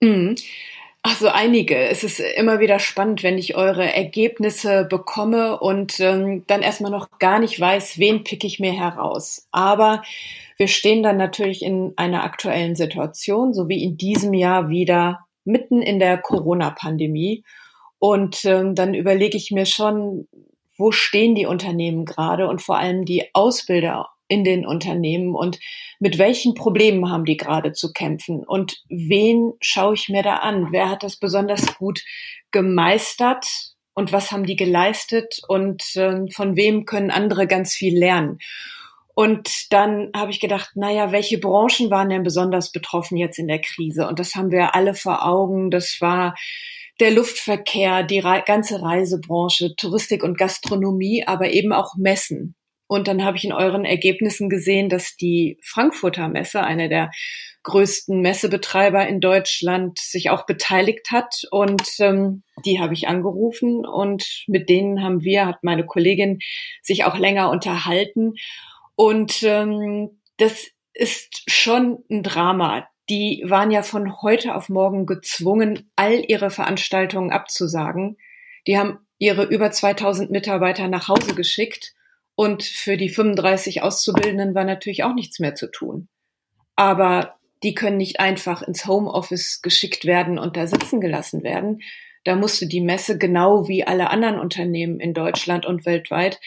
Mhm. 0.00 0.36
Ach 1.02 1.16
so, 1.16 1.28
einige. 1.28 1.76
Es 1.76 2.02
ist 2.02 2.20
immer 2.20 2.58
wieder 2.60 2.80
spannend, 2.80 3.22
wenn 3.22 3.38
ich 3.38 3.56
eure 3.56 3.90
Ergebnisse 3.94 4.84
bekomme 4.84 5.58
und 5.60 6.00
ähm, 6.00 6.44
dann 6.48 6.62
erstmal 6.62 6.90
noch 6.90 7.18
gar 7.18 7.38
nicht 7.38 7.58
weiß, 7.58 7.98
wen 7.98 8.24
pick 8.24 8.44
ich 8.44 8.58
mir 8.58 8.72
heraus. 8.72 9.46
Aber 9.52 10.02
wir 10.56 10.66
stehen 10.68 11.02
dann 11.04 11.16
natürlich 11.16 11.62
in 11.62 11.92
einer 11.96 12.24
aktuellen 12.24 12.74
Situation, 12.74 13.54
so 13.54 13.68
wie 13.68 13.84
in 13.84 13.96
diesem 13.96 14.34
Jahr 14.34 14.68
wieder 14.68 15.26
mitten 15.44 15.80
in 15.80 16.00
der 16.00 16.18
Corona-Pandemie. 16.18 17.44
Und 18.00 18.44
ähm, 18.44 18.74
dann 18.74 18.94
überlege 18.94 19.36
ich 19.36 19.50
mir 19.52 19.66
schon, 19.66 20.28
wo 20.78 20.92
stehen 20.92 21.34
die 21.34 21.46
Unternehmen 21.46 22.04
gerade 22.04 22.48
und 22.48 22.62
vor 22.62 22.78
allem 22.78 23.04
die 23.04 23.24
Ausbilder 23.34 24.08
in 24.28 24.44
den 24.44 24.66
Unternehmen 24.66 25.34
und 25.34 25.58
mit 26.00 26.18
welchen 26.18 26.54
Problemen 26.54 27.10
haben 27.10 27.24
die 27.24 27.36
gerade 27.36 27.72
zu 27.72 27.92
kämpfen 27.92 28.44
und 28.44 28.82
wen 28.88 29.52
schaue 29.60 29.94
ich 29.94 30.08
mir 30.08 30.22
da 30.22 30.36
an? 30.36 30.68
Wer 30.70 30.90
hat 30.90 31.02
das 31.02 31.16
besonders 31.16 31.76
gut 31.78 32.02
gemeistert 32.50 33.46
und 33.94 34.12
was 34.12 34.30
haben 34.30 34.44
die 34.44 34.56
geleistet 34.56 35.40
und 35.48 35.82
äh, 35.96 36.30
von 36.30 36.56
wem 36.56 36.84
können 36.84 37.10
andere 37.10 37.46
ganz 37.46 37.74
viel 37.74 37.98
lernen? 37.98 38.38
Und 39.14 39.72
dann 39.72 40.12
habe 40.14 40.30
ich 40.30 40.38
gedacht, 40.38 40.76
naja, 40.76 41.10
welche 41.10 41.38
Branchen 41.38 41.90
waren 41.90 42.08
denn 42.08 42.22
besonders 42.22 42.70
betroffen 42.70 43.16
jetzt 43.16 43.36
in 43.40 43.48
der 43.48 43.60
Krise? 43.60 44.06
Und 44.06 44.20
das 44.20 44.36
haben 44.36 44.52
wir 44.52 44.76
alle 44.76 44.94
vor 44.94 45.26
Augen. 45.26 45.72
Das 45.72 45.96
war 46.00 46.36
der 47.00 47.10
Luftverkehr, 47.12 48.02
die 48.02 48.18
Re 48.18 48.42
ganze 48.44 48.82
Reisebranche, 48.82 49.74
Touristik 49.76 50.22
und 50.22 50.38
Gastronomie, 50.38 51.24
aber 51.26 51.50
eben 51.50 51.72
auch 51.72 51.94
Messen. 51.96 52.56
Und 52.88 53.06
dann 53.06 53.22
habe 53.22 53.36
ich 53.36 53.44
in 53.44 53.52
euren 53.52 53.84
Ergebnissen 53.84 54.48
gesehen, 54.48 54.88
dass 54.88 55.14
die 55.14 55.58
Frankfurter 55.62 56.28
Messe, 56.28 56.62
eine 56.62 56.88
der 56.88 57.10
größten 57.62 58.20
Messebetreiber 58.22 59.06
in 59.06 59.20
Deutschland, 59.20 59.98
sich 59.98 60.30
auch 60.30 60.46
beteiligt 60.46 61.10
hat. 61.10 61.42
Und 61.50 61.82
ähm, 62.00 62.42
die 62.64 62.80
habe 62.80 62.94
ich 62.94 63.06
angerufen 63.06 63.84
und 63.84 64.44
mit 64.46 64.70
denen 64.70 65.02
haben 65.04 65.22
wir, 65.22 65.46
hat 65.46 65.62
meine 65.62 65.84
Kollegin 65.84 66.38
sich 66.82 67.04
auch 67.04 67.18
länger 67.18 67.50
unterhalten. 67.50 68.34
Und 68.96 69.42
ähm, 69.42 70.22
das 70.38 70.68
ist 70.94 71.44
schon 71.46 71.98
ein 72.10 72.22
Drama 72.22 72.88
die 73.10 73.42
waren 73.46 73.70
ja 73.70 73.82
von 73.82 74.20
heute 74.22 74.54
auf 74.54 74.68
morgen 74.68 75.06
gezwungen, 75.06 75.90
all 75.96 76.22
ihre 76.28 76.50
Veranstaltungen 76.50 77.30
abzusagen. 77.30 78.16
Die 78.66 78.78
haben 78.78 78.98
ihre 79.18 79.44
über 79.44 79.70
2000 79.70 80.30
Mitarbeiter 80.30 80.88
nach 80.88 81.08
Hause 81.08 81.34
geschickt 81.34 81.94
und 82.34 82.62
für 82.62 82.96
die 82.96 83.08
35 83.08 83.82
Auszubildenden 83.82 84.54
war 84.54 84.64
natürlich 84.64 85.04
auch 85.04 85.14
nichts 85.14 85.40
mehr 85.40 85.54
zu 85.54 85.70
tun. 85.70 86.08
Aber 86.76 87.34
die 87.64 87.74
können 87.74 87.96
nicht 87.96 88.20
einfach 88.20 88.62
ins 88.62 88.86
Homeoffice 88.86 89.62
geschickt 89.62 90.04
werden 90.04 90.38
und 90.38 90.56
da 90.56 90.66
sitzen 90.66 91.00
gelassen 91.00 91.42
werden. 91.42 91.80
Da 92.24 92.36
musste 92.36 92.68
die 92.68 92.80
Messe 92.80 93.18
genau 93.18 93.66
wie 93.68 93.84
alle 93.84 94.10
anderen 94.10 94.38
Unternehmen 94.38 95.00
in 95.00 95.14
Deutschland 95.14 95.66
und 95.66 95.86
weltweit 95.86 96.38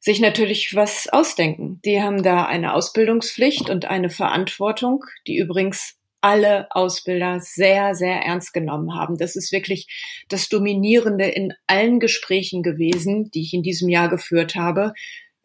sich 0.00 0.20
natürlich 0.20 0.74
was 0.74 1.08
ausdenken. 1.08 1.80
Die 1.84 2.00
haben 2.00 2.22
da 2.22 2.44
eine 2.44 2.74
Ausbildungspflicht 2.74 3.68
und 3.68 3.86
eine 3.86 4.10
Verantwortung, 4.10 5.04
die 5.26 5.38
übrigens 5.38 5.96
alle 6.20 6.66
Ausbilder 6.70 7.40
sehr, 7.40 7.94
sehr 7.94 8.22
ernst 8.22 8.52
genommen 8.52 8.94
haben. 8.94 9.16
Das 9.18 9.36
ist 9.36 9.52
wirklich 9.52 10.24
das 10.28 10.48
Dominierende 10.48 11.26
in 11.26 11.54
allen 11.66 12.00
Gesprächen 12.00 12.62
gewesen, 12.62 13.30
die 13.30 13.42
ich 13.42 13.54
in 13.54 13.62
diesem 13.62 13.88
Jahr 13.88 14.08
geführt 14.08 14.56
habe. 14.56 14.92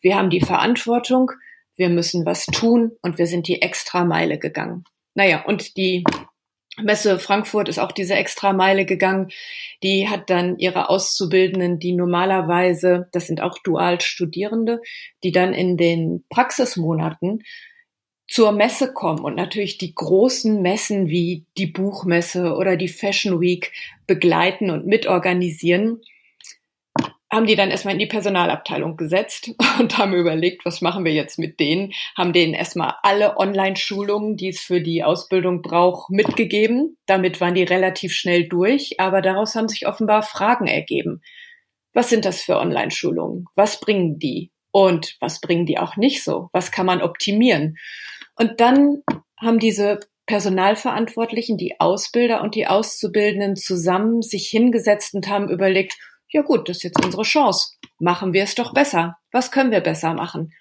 Wir 0.01 0.15
haben 0.15 0.29
die 0.29 0.41
Verantwortung, 0.41 1.31
wir 1.75 1.89
müssen 1.89 2.25
was 2.25 2.45
tun 2.45 2.91
und 3.01 3.17
wir 3.17 3.27
sind 3.27 3.47
die 3.47 3.61
Extrameile 3.61 4.37
gegangen. 4.37 4.83
Naja, 5.15 5.45
und 5.45 5.77
die 5.77 6.03
Messe 6.81 7.19
Frankfurt 7.19 7.69
ist 7.69 7.79
auch 7.79 7.91
diese 7.91 8.15
Extrameile 8.15 8.85
gegangen. 8.85 9.29
Die 9.83 10.09
hat 10.09 10.29
dann 10.29 10.57
ihre 10.57 10.89
Auszubildenden, 10.89 11.79
die 11.79 11.93
normalerweise, 11.93 13.07
das 13.11 13.27
sind 13.27 13.41
auch 13.41 13.59
Dualstudierende, 13.59 14.81
die 15.23 15.31
dann 15.31 15.53
in 15.53 15.77
den 15.77 16.23
Praxismonaten 16.29 17.43
zur 18.27 18.51
Messe 18.51 18.93
kommen 18.93 19.23
und 19.23 19.35
natürlich 19.35 19.77
die 19.77 19.93
großen 19.93 20.61
Messen 20.61 21.09
wie 21.09 21.45
die 21.57 21.67
Buchmesse 21.67 22.55
oder 22.55 22.77
die 22.77 22.87
Fashion 22.87 23.39
Week 23.39 23.71
begleiten 24.07 24.71
und 24.71 24.87
mitorganisieren, 24.87 26.01
haben 27.33 27.47
die 27.47 27.55
dann 27.55 27.71
erstmal 27.71 27.93
in 27.93 27.99
die 27.99 28.05
Personalabteilung 28.05 28.95
gesetzt 28.95 29.51
und 29.79 29.97
haben 29.97 30.13
überlegt, 30.13 30.65
was 30.65 30.81
machen 30.81 31.03
wir 31.03 31.13
jetzt 31.13 31.39
mit 31.39 31.59
denen, 31.59 31.91
haben 32.15 32.31
denen 32.31 32.53
erstmal 32.53 32.95
alle 33.01 33.37
Online-Schulungen, 33.37 34.37
die 34.37 34.49
es 34.49 34.59
für 34.59 34.81
die 34.81 35.03
Ausbildung 35.03 35.61
braucht, 35.61 36.09
mitgegeben. 36.11 36.97
Damit 37.05 37.41
waren 37.41 37.55
die 37.55 37.63
relativ 37.63 38.13
schnell 38.13 38.47
durch, 38.47 38.99
aber 38.99 39.21
daraus 39.21 39.55
haben 39.55 39.67
sich 39.67 39.87
offenbar 39.87 40.21
Fragen 40.21 40.67
ergeben. 40.67 41.21
Was 41.93 42.09
sind 42.09 42.25
das 42.25 42.41
für 42.41 42.57
Online-Schulungen? 42.57 43.45
Was 43.55 43.79
bringen 43.79 44.19
die? 44.19 44.51
Und 44.71 45.17
was 45.19 45.39
bringen 45.39 45.65
die 45.67 45.77
auch 45.77 45.97
nicht 45.97 46.23
so? 46.23 46.49
Was 46.51 46.71
kann 46.71 46.87
man 46.87 47.01
optimieren? 47.01 47.77
Und 48.35 48.59
dann 48.59 49.03
haben 49.39 49.59
diese 49.59 49.99
Personalverantwortlichen, 50.25 51.57
die 51.57 51.79
Ausbilder 51.79 52.41
und 52.41 52.55
die 52.55 52.65
Auszubildenden 52.65 53.55
zusammen 53.55 54.21
sich 54.21 54.47
hingesetzt 54.47 55.13
und 55.13 55.27
haben 55.27 55.49
überlegt, 55.49 55.97
ja 56.33 56.41
gut, 56.41 56.67
das 56.67 56.77
ist 56.77 56.83
jetzt 56.83 57.05
unsere 57.05 57.23
Chance. 57.23 57.75
Machen 57.99 58.33
wir 58.33 58.43
es 58.43 58.55
doch 58.55 58.73
besser. 58.73 59.17
Was 59.31 59.51
können 59.51 59.71
wir 59.71 59.81
besser 59.81 60.13
machen? 60.13 60.51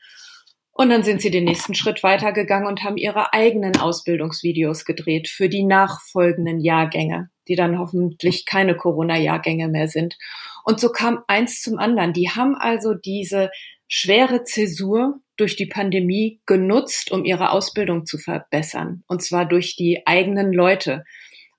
Und 0.75 0.91
dann 0.91 1.02
sind 1.02 1.21
sie 1.21 1.31
den 1.31 1.45
nächsten 1.45 1.75
Schritt 1.75 2.02
weitergegangen 2.02 2.67
und 2.67 2.83
haben 2.83 2.97
ihre 2.97 3.33
eigenen 3.33 3.76
Ausbildungsvideos 3.76 4.85
gedreht 4.85 5.29
für 5.29 5.49
die 5.49 5.64
nachfolgenden 5.64 6.61
Jahrgänge, 6.61 7.31
die 7.49 7.57
dann 7.57 7.79
hoffentlich 7.79 8.47
keine 8.47 8.76
Corona-Jahrgänge 8.76 9.69
mehr 9.69 9.88
sind. 9.88 10.17
Und 10.64 10.81
so 10.81 10.91
kam 10.91 11.25
eins 11.26 11.61
zum 11.61 11.79
anderen. 11.79 12.12
Die 12.12 12.31
haben 12.31 12.55
also 12.55 12.95
diese 12.95 13.50
schwere 13.87 14.45
Zäsur 14.45 15.21
durch 15.37 15.57
die 15.57 15.67
Pandemie 15.67 16.41
genutzt, 16.47 17.11
um 17.11 17.25
ihre 17.25 17.50
Ausbildung 17.50 18.07
zu 18.07 18.17
verbessern. 18.17 19.02
Und 19.07 19.23
zwar 19.23 19.45
durch 19.45 19.76
die 19.76 20.07
eigenen 20.07 20.52
Leute. 20.52 21.05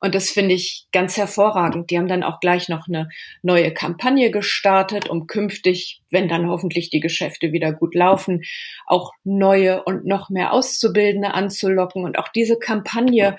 Und 0.03 0.15
das 0.15 0.31
finde 0.31 0.53
ich 0.53 0.87
ganz 0.91 1.15
hervorragend. 1.15 1.89
Die 1.89 1.97
haben 1.97 2.09
dann 2.09 2.23
auch 2.23 2.41
gleich 2.41 2.67
noch 2.67 2.89
eine 2.89 3.07
neue 3.41 3.73
Kampagne 3.73 4.31
gestartet, 4.31 5.09
um 5.09 5.27
künftig, 5.27 6.01
wenn 6.09 6.27
dann 6.27 6.49
hoffentlich 6.49 6.89
die 6.89 6.99
Geschäfte 6.99 7.53
wieder 7.53 7.71
gut 7.71 7.95
laufen, 7.95 8.41
auch 8.85 9.13
neue 9.23 9.81
und 9.85 10.05
noch 10.05 10.29
mehr 10.29 10.51
Auszubildende 10.51 11.33
anzulocken. 11.33 12.03
Und 12.03 12.19
auch 12.19 12.27
diese 12.27 12.59
Kampagne 12.59 13.37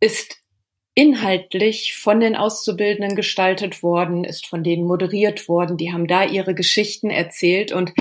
ist 0.00 0.40
inhaltlich 0.94 1.94
von 1.94 2.18
den 2.18 2.34
Auszubildenden 2.34 3.14
gestaltet 3.14 3.84
worden, 3.84 4.24
ist 4.24 4.46
von 4.46 4.64
denen 4.64 4.88
moderiert 4.88 5.48
worden. 5.48 5.76
Die 5.76 5.92
haben 5.92 6.08
da 6.08 6.24
ihre 6.24 6.56
Geschichten 6.56 7.08
erzählt 7.08 7.70
und 7.70 7.92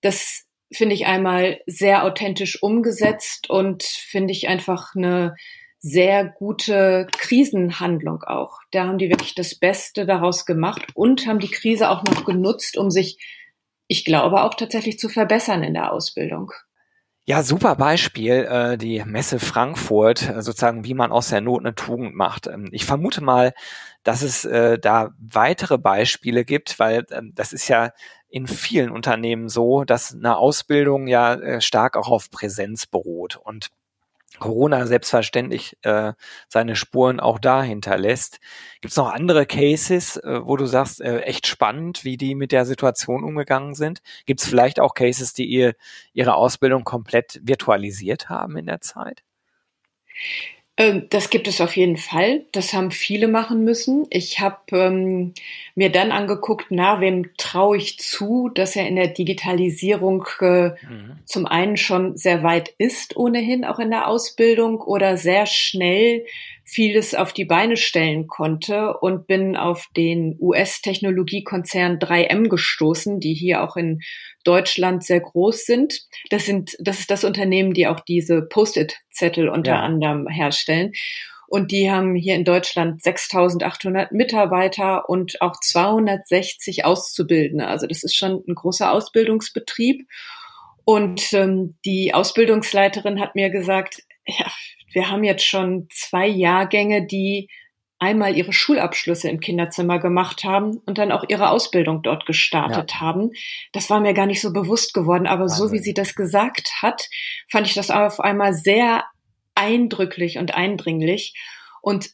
das 0.00 0.46
finde 0.72 0.94
ich 0.94 1.04
einmal 1.04 1.60
sehr 1.66 2.04
authentisch 2.04 2.62
umgesetzt 2.62 3.50
und 3.50 3.82
finde 3.82 4.32
ich 4.32 4.48
einfach 4.48 4.94
eine 4.94 5.34
sehr 5.80 6.24
gute 6.24 7.06
Krisenhandlung 7.16 8.22
auch. 8.24 8.60
Da 8.72 8.86
haben 8.86 8.98
die 8.98 9.10
wirklich 9.10 9.34
das 9.34 9.54
Beste 9.54 10.06
daraus 10.06 10.44
gemacht 10.44 10.82
und 10.94 11.26
haben 11.26 11.38
die 11.38 11.50
Krise 11.50 11.88
auch 11.90 12.02
noch 12.04 12.24
genutzt, 12.24 12.76
um 12.76 12.90
sich, 12.90 13.18
ich 13.86 14.04
glaube, 14.04 14.42
auch 14.42 14.54
tatsächlich 14.54 14.98
zu 14.98 15.08
verbessern 15.08 15.62
in 15.62 15.74
der 15.74 15.92
Ausbildung. 15.92 16.52
Ja, 17.28 17.42
super 17.42 17.76
Beispiel, 17.76 18.48
äh, 18.50 18.78
die 18.78 19.04
Messe 19.04 19.38
Frankfurt, 19.38 20.26
äh, 20.30 20.40
sozusagen, 20.40 20.84
wie 20.86 20.94
man 20.94 21.12
aus 21.12 21.28
der 21.28 21.42
Not 21.42 21.60
eine 21.60 21.74
Tugend 21.74 22.14
macht. 22.14 22.46
Ähm, 22.46 22.70
ich 22.72 22.86
vermute 22.86 23.22
mal, 23.22 23.52
dass 24.02 24.22
es 24.22 24.46
äh, 24.46 24.78
da 24.78 25.10
weitere 25.18 25.76
Beispiele 25.76 26.46
gibt, 26.46 26.78
weil 26.78 27.04
ähm, 27.10 27.32
das 27.34 27.52
ist 27.52 27.68
ja 27.68 27.90
in 28.30 28.46
vielen 28.46 28.90
Unternehmen 28.90 29.50
so, 29.50 29.84
dass 29.84 30.14
eine 30.14 30.38
Ausbildung 30.38 31.06
ja 31.06 31.60
stark 31.60 31.96
auch 31.96 32.08
auf 32.08 32.30
Präsenz 32.30 32.86
beruht 32.86 33.36
und 33.36 33.68
Corona 34.38 34.86
selbstverständlich 34.86 35.76
äh, 35.82 36.12
seine 36.48 36.76
Spuren 36.76 37.20
auch 37.20 37.38
da 37.38 37.62
hinterlässt. 37.62 38.40
Gibt 38.80 38.92
es 38.92 38.96
noch 38.96 39.12
andere 39.12 39.46
Cases, 39.46 40.16
äh, 40.16 40.40
wo 40.44 40.56
du 40.56 40.66
sagst, 40.66 41.00
äh, 41.00 41.20
echt 41.20 41.46
spannend, 41.46 42.04
wie 42.04 42.16
die 42.16 42.34
mit 42.34 42.52
der 42.52 42.64
Situation 42.64 43.24
umgegangen 43.24 43.74
sind? 43.74 44.02
Gibt 44.26 44.40
es 44.40 44.46
vielleicht 44.46 44.80
auch 44.80 44.94
Cases, 44.94 45.32
die 45.34 45.46
ihr 45.46 45.74
ihre 46.12 46.34
Ausbildung 46.34 46.84
komplett 46.84 47.40
virtualisiert 47.42 48.28
haben 48.28 48.56
in 48.56 48.66
der 48.66 48.80
Zeit? 48.80 49.22
Ähm, 50.78 51.06
das 51.10 51.28
gibt 51.28 51.48
es 51.48 51.60
auf 51.60 51.76
jeden 51.76 51.96
Fall. 51.96 52.44
Das 52.52 52.72
haben 52.72 52.92
viele 52.92 53.26
machen 53.26 53.64
müssen. 53.64 54.06
Ich 54.10 54.38
habe 54.38 54.56
ähm, 54.70 55.34
mir 55.74 55.90
dann 55.90 56.12
angeguckt, 56.12 56.66
na, 56.70 57.00
wem 57.00 57.30
traue 57.36 57.76
ich 57.76 57.98
zu, 57.98 58.48
dass 58.54 58.76
er 58.76 58.86
in 58.86 58.94
der 58.94 59.08
Digitalisierung 59.08 60.24
äh, 60.40 60.68
mhm. 60.68 61.18
zum 61.24 61.46
einen 61.46 61.76
schon 61.76 62.16
sehr 62.16 62.44
weit 62.44 62.72
ist, 62.78 63.16
ohnehin 63.16 63.64
auch 63.64 63.80
in 63.80 63.90
der 63.90 64.06
Ausbildung 64.06 64.80
oder 64.80 65.16
sehr 65.16 65.46
schnell 65.46 66.24
vieles 66.62 67.14
auf 67.14 67.32
die 67.32 67.46
Beine 67.46 67.76
stellen 67.76 68.28
konnte 68.28 68.98
und 68.98 69.26
bin 69.26 69.56
auf 69.56 69.88
den 69.96 70.36
US-Technologiekonzern 70.38 71.98
3M 71.98 72.48
gestoßen, 72.48 73.20
die 73.20 73.32
hier 73.32 73.64
auch 73.64 73.76
in 73.76 74.02
Deutschland 74.44 75.04
sehr 75.04 75.20
groß 75.20 75.64
sind. 75.64 76.00
Das 76.30 76.46
sind, 76.46 76.76
das 76.80 77.00
ist 77.00 77.10
das 77.10 77.24
Unternehmen, 77.24 77.74
die 77.74 77.86
auch 77.86 78.00
diese 78.00 78.42
Post-it-Zettel 78.42 79.48
unter 79.48 79.72
ja. 79.72 79.80
anderem 79.80 80.28
herstellen. 80.28 80.92
Und 81.48 81.72
die 81.72 81.90
haben 81.90 82.14
hier 82.14 82.34
in 82.34 82.44
Deutschland 82.44 83.02
6800 83.02 84.12
Mitarbeiter 84.12 85.08
und 85.08 85.40
auch 85.40 85.58
260 85.58 86.84
Auszubildende. 86.84 87.66
Also 87.66 87.86
das 87.86 88.04
ist 88.04 88.14
schon 88.14 88.44
ein 88.46 88.54
großer 88.54 88.92
Ausbildungsbetrieb. 88.92 90.06
Und 90.84 91.32
ähm, 91.32 91.78
die 91.86 92.12
Ausbildungsleiterin 92.12 93.18
hat 93.20 93.34
mir 93.34 93.48
gesagt, 93.50 94.02
ja, 94.26 94.46
wir 94.92 95.10
haben 95.10 95.24
jetzt 95.24 95.44
schon 95.44 95.88
zwei 95.90 96.26
Jahrgänge, 96.26 97.06
die 97.06 97.48
einmal 97.98 98.36
ihre 98.36 98.52
Schulabschlüsse 98.52 99.28
im 99.28 99.40
Kinderzimmer 99.40 99.98
gemacht 99.98 100.44
haben 100.44 100.78
und 100.86 100.98
dann 100.98 101.10
auch 101.10 101.24
ihre 101.28 101.50
Ausbildung 101.50 102.02
dort 102.02 102.26
gestartet 102.26 102.92
ja. 102.92 103.00
haben. 103.00 103.32
Das 103.72 103.90
war 103.90 104.00
mir 104.00 104.14
gar 104.14 104.26
nicht 104.26 104.40
so 104.40 104.52
bewusst 104.52 104.94
geworden, 104.94 105.26
aber 105.26 105.44
Wahnsinn. 105.44 105.68
so 105.68 105.72
wie 105.72 105.78
sie 105.78 105.94
das 105.94 106.14
gesagt 106.14 106.70
hat, 106.80 107.08
fand 107.50 107.66
ich 107.66 107.74
das 107.74 107.90
auf 107.90 108.20
einmal 108.20 108.54
sehr 108.54 109.04
eindrücklich 109.54 110.38
und 110.38 110.54
eindringlich. 110.54 111.34
Und 111.82 112.10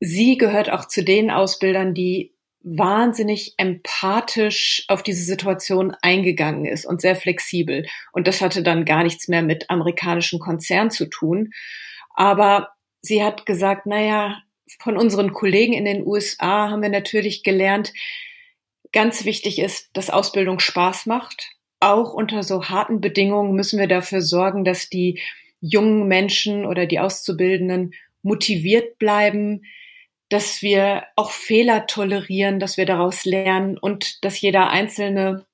sie 0.00 0.38
gehört 0.38 0.70
auch 0.70 0.86
zu 0.86 1.04
den 1.04 1.30
Ausbildern, 1.30 1.92
die 1.92 2.32
wahnsinnig 2.62 3.54
empathisch 3.58 4.84
auf 4.88 5.02
diese 5.02 5.22
Situation 5.22 5.94
eingegangen 6.02 6.64
ist 6.64 6.84
und 6.84 7.00
sehr 7.00 7.14
flexibel. 7.14 7.86
Und 8.12 8.26
das 8.26 8.40
hatte 8.40 8.62
dann 8.62 8.84
gar 8.84 9.04
nichts 9.04 9.28
mehr 9.28 9.42
mit 9.42 9.70
amerikanischen 9.70 10.40
Konzernen 10.40 10.90
zu 10.90 11.06
tun, 11.06 11.52
aber 12.14 12.70
sie 13.02 13.22
hat 13.22 13.46
gesagt, 13.46 13.86
naja, 13.86 14.38
von 14.80 14.96
unseren 14.96 15.32
Kollegen 15.32 15.72
in 15.72 15.84
den 15.84 16.06
USA 16.06 16.70
haben 16.70 16.82
wir 16.82 16.88
natürlich 16.88 17.42
gelernt, 17.42 17.92
ganz 18.92 19.24
wichtig 19.24 19.58
ist, 19.58 19.90
dass 19.92 20.10
Ausbildung 20.10 20.58
Spaß 20.58 21.06
macht. 21.06 21.50
Auch 21.80 22.12
unter 22.12 22.42
so 22.42 22.68
harten 22.68 23.00
Bedingungen 23.00 23.54
müssen 23.54 23.78
wir 23.78 23.88
dafür 23.88 24.22
sorgen, 24.22 24.64
dass 24.64 24.88
die 24.88 25.20
jungen 25.60 26.08
Menschen 26.08 26.64
oder 26.64 26.86
die 26.86 27.00
Auszubildenden 27.00 27.92
motiviert 28.22 28.98
bleiben, 28.98 29.62
dass 30.28 30.62
wir 30.62 31.04
auch 31.14 31.30
Fehler 31.30 31.86
tolerieren, 31.86 32.58
dass 32.58 32.76
wir 32.76 32.86
daraus 32.86 33.24
lernen 33.24 33.78
und 33.78 34.24
dass 34.24 34.40
jeder 34.40 34.70
Einzelne 34.70 35.46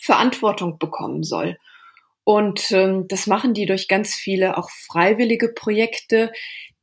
Verantwortung 0.00 0.78
bekommen 0.78 1.22
soll. 1.22 1.58
Und 2.24 2.70
ähm, 2.72 3.06
das 3.08 3.26
machen 3.26 3.54
die 3.54 3.66
durch 3.66 3.88
ganz 3.88 4.14
viele 4.14 4.56
auch 4.56 4.70
freiwillige 4.70 5.48
Projekte, 5.48 6.32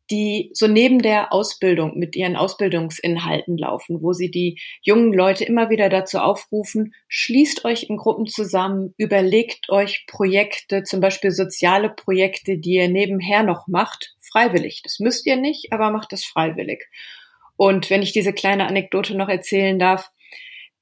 die 0.10 0.50
so 0.54 0.68
neben 0.68 1.00
der 1.00 1.34
Ausbildung 1.34 1.98
mit 1.98 2.16
ihren 2.16 2.36
Ausbildungsinhalten 2.36 3.58
laufen, 3.58 4.02
wo 4.02 4.14
sie 4.14 4.32
die 4.32 4.60
jungen 4.82 5.14
Leute 5.14 5.44
immer 5.44 5.70
wieder 5.70 5.90
dazu 5.90 6.20
aufrufen, 6.20 6.94
schließt 7.08 7.66
euch 7.66 7.84
in 7.90 7.98
Gruppen 7.98 8.28
zusammen, 8.28 8.94
überlegt 8.98 9.70
euch 9.70 10.06
Projekte, 10.08 10.84
zum 10.84 11.00
Beispiel 11.00 11.32
soziale 11.32 11.90
Projekte, 11.90 12.58
die 12.58 12.76
ihr 12.76 12.90
nebenher 12.90 13.44
noch 13.44 13.68
macht, 13.68 14.16
freiwillig. 14.22 14.82
Das 14.84 15.00
müsst 15.00 15.26
ihr 15.26 15.36
nicht, 15.36 15.72
aber 15.72 15.92
macht 15.92 16.14
es 16.14 16.26
freiwillig. 16.26 16.86
Und 17.56 17.90
wenn 17.90 18.02
ich 18.02 18.14
diese 18.14 18.34
kleine 18.34 18.68
Anekdote 18.68 19.18
noch 19.18 19.30
erzählen 19.30 19.80
darf, 19.80 20.12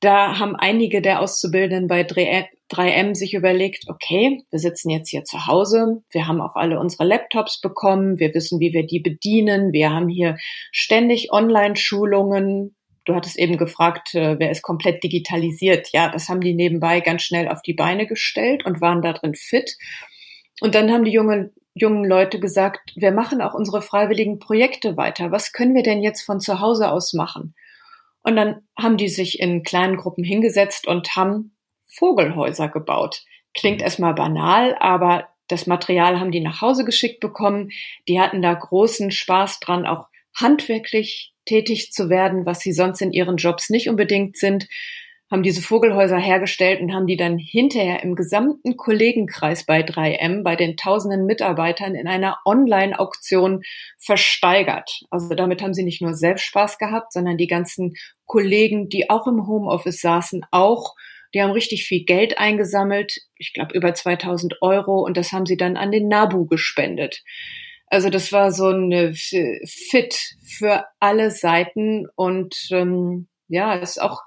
da 0.01 0.37
haben 0.39 0.55
einige 0.55 1.01
der 1.01 1.21
Auszubildenden 1.21 1.87
bei 1.87 2.03
3M 2.71 3.13
sich 3.13 3.33
überlegt, 3.33 3.85
okay, 3.87 4.43
wir 4.49 4.59
sitzen 4.59 4.89
jetzt 4.89 5.09
hier 5.09 5.23
zu 5.23 5.45
Hause, 5.47 6.01
wir 6.11 6.27
haben 6.27 6.41
auch 6.41 6.55
alle 6.55 6.79
unsere 6.79 7.05
Laptops 7.05 7.61
bekommen, 7.61 8.19
wir 8.19 8.33
wissen, 8.33 8.59
wie 8.59 8.73
wir 8.73 8.85
die 8.85 8.99
bedienen, 8.99 9.71
wir 9.71 9.91
haben 9.91 10.09
hier 10.09 10.37
ständig 10.71 11.31
Online-Schulungen. 11.31 12.75
Du 13.05 13.13
hattest 13.13 13.37
eben 13.37 13.57
gefragt, 13.57 14.15
äh, 14.15 14.39
wer 14.39 14.49
ist 14.49 14.63
komplett 14.63 15.03
digitalisiert? 15.03 15.89
Ja, 15.93 16.09
das 16.09 16.27
haben 16.27 16.41
die 16.41 16.55
nebenbei 16.55 17.01
ganz 17.01 17.21
schnell 17.21 17.47
auf 17.47 17.61
die 17.61 17.75
Beine 17.75 18.07
gestellt 18.07 18.65
und 18.65 18.81
waren 18.81 19.03
da 19.03 19.13
drin 19.13 19.35
fit. 19.35 19.77
Und 20.59 20.73
dann 20.73 20.91
haben 20.91 21.05
die 21.05 21.11
jungen, 21.11 21.53
jungen 21.75 22.03
Leute 22.03 22.39
gesagt, 22.39 22.93
wir 22.95 23.11
machen 23.11 23.41
auch 23.41 23.53
unsere 23.53 23.83
freiwilligen 23.83 24.39
Projekte 24.39 24.97
weiter. 24.97 25.31
Was 25.31 25.51
können 25.51 25.75
wir 25.75 25.83
denn 25.83 26.01
jetzt 26.01 26.23
von 26.23 26.39
zu 26.39 26.59
Hause 26.61 26.89
aus 26.89 27.13
machen? 27.13 27.53
Und 28.23 28.35
dann 28.37 28.61
haben 28.75 28.97
die 28.97 29.09
sich 29.09 29.39
in 29.39 29.61
kleinen 29.61 29.97
Gruppen 29.97 30.23
hingesetzt 30.23 30.87
und 30.87 31.15
haben 31.15 31.54
Vogelhäuser 31.97 32.69
gebaut. 32.69 33.23
Klingt 33.53 33.79
mhm. 33.79 33.83
erstmal 33.83 34.13
banal, 34.13 34.75
aber 34.79 35.27
das 35.47 35.67
Material 35.67 36.19
haben 36.19 36.31
die 36.31 36.41
nach 36.41 36.61
Hause 36.61 36.85
geschickt 36.85 37.19
bekommen. 37.19 37.69
Die 38.07 38.19
hatten 38.19 38.41
da 38.41 38.53
großen 38.53 39.11
Spaß 39.11 39.59
dran, 39.59 39.85
auch 39.85 40.07
handwerklich 40.35 41.33
tätig 41.45 41.91
zu 41.91 42.09
werden, 42.09 42.45
was 42.45 42.59
sie 42.59 42.73
sonst 42.73 43.01
in 43.01 43.11
ihren 43.11 43.37
Jobs 43.37 43.69
nicht 43.69 43.89
unbedingt 43.89 44.37
sind 44.37 44.67
haben 45.31 45.41
diese 45.41 45.61
Vogelhäuser 45.61 46.17
hergestellt 46.17 46.81
und 46.81 46.93
haben 46.93 47.07
die 47.07 47.17
dann 47.17 47.37
hinterher 47.37 48.03
im 48.03 48.15
gesamten 48.15 48.77
Kollegenkreis 48.77 49.65
bei 49.65 49.81
3M, 49.81 50.43
bei 50.43 50.55
den 50.55 50.77
tausenden 50.77 51.25
Mitarbeitern 51.25 51.95
in 51.95 52.07
einer 52.07 52.37
Online-Auktion 52.45 53.63
versteigert. 53.97 55.01
Also 55.09 55.33
damit 55.33 55.63
haben 55.63 55.73
sie 55.73 55.83
nicht 55.83 56.01
nur 56.01 56.13
selbst 56.13 56.45
Spaß 56.45 56.77
gehabt, 56.77 57.11
sondern 57.11 57.37
die 57.37 57.47
ganzen 57.47 57.93
Kollegen, 58.25 58.87
die 58.87 59.09
auch 59.09 59.25
im 59.27 59.47
Homeoffice 59.47 60.01
saßen, 60.01 60.45
auch. 60.51 60.95
Die 61.35 61.41
haben 61.41 61.51
richtig 61.51 61.85
viel 61.85 62.05
Geld 62.05 62.37
eingesammelt, 62.37 63.19
ich 63.37 63.53
glaube 63.53 63.75
über 63.75 63.93
2000 63.93 64.61
Euro, 64.61 65.01
und 65.01 65.17
das 65.17 65.33
haben 65.33 65.45
sie 65.45 65.57
dann 65.57 65.75
an 65.75 65.91
den 65.91 66.07
NABU 66.07 66.45
gespendet. 66.47 67.23
Also 67.87 68.09
das 68.09 68.31
war 68.31 68.51
so 68.51 68.67
eine 68.69 69.13
Fit 69.13 70.17
für 70.41 70.85
alle 70.99 71.31
Seiten 71.31 72.07
und 72.15 72.69
ähm, 72.71 73.27
ja, 73.49 73.73
ist 73.75 74.01
auch 74.01 74.23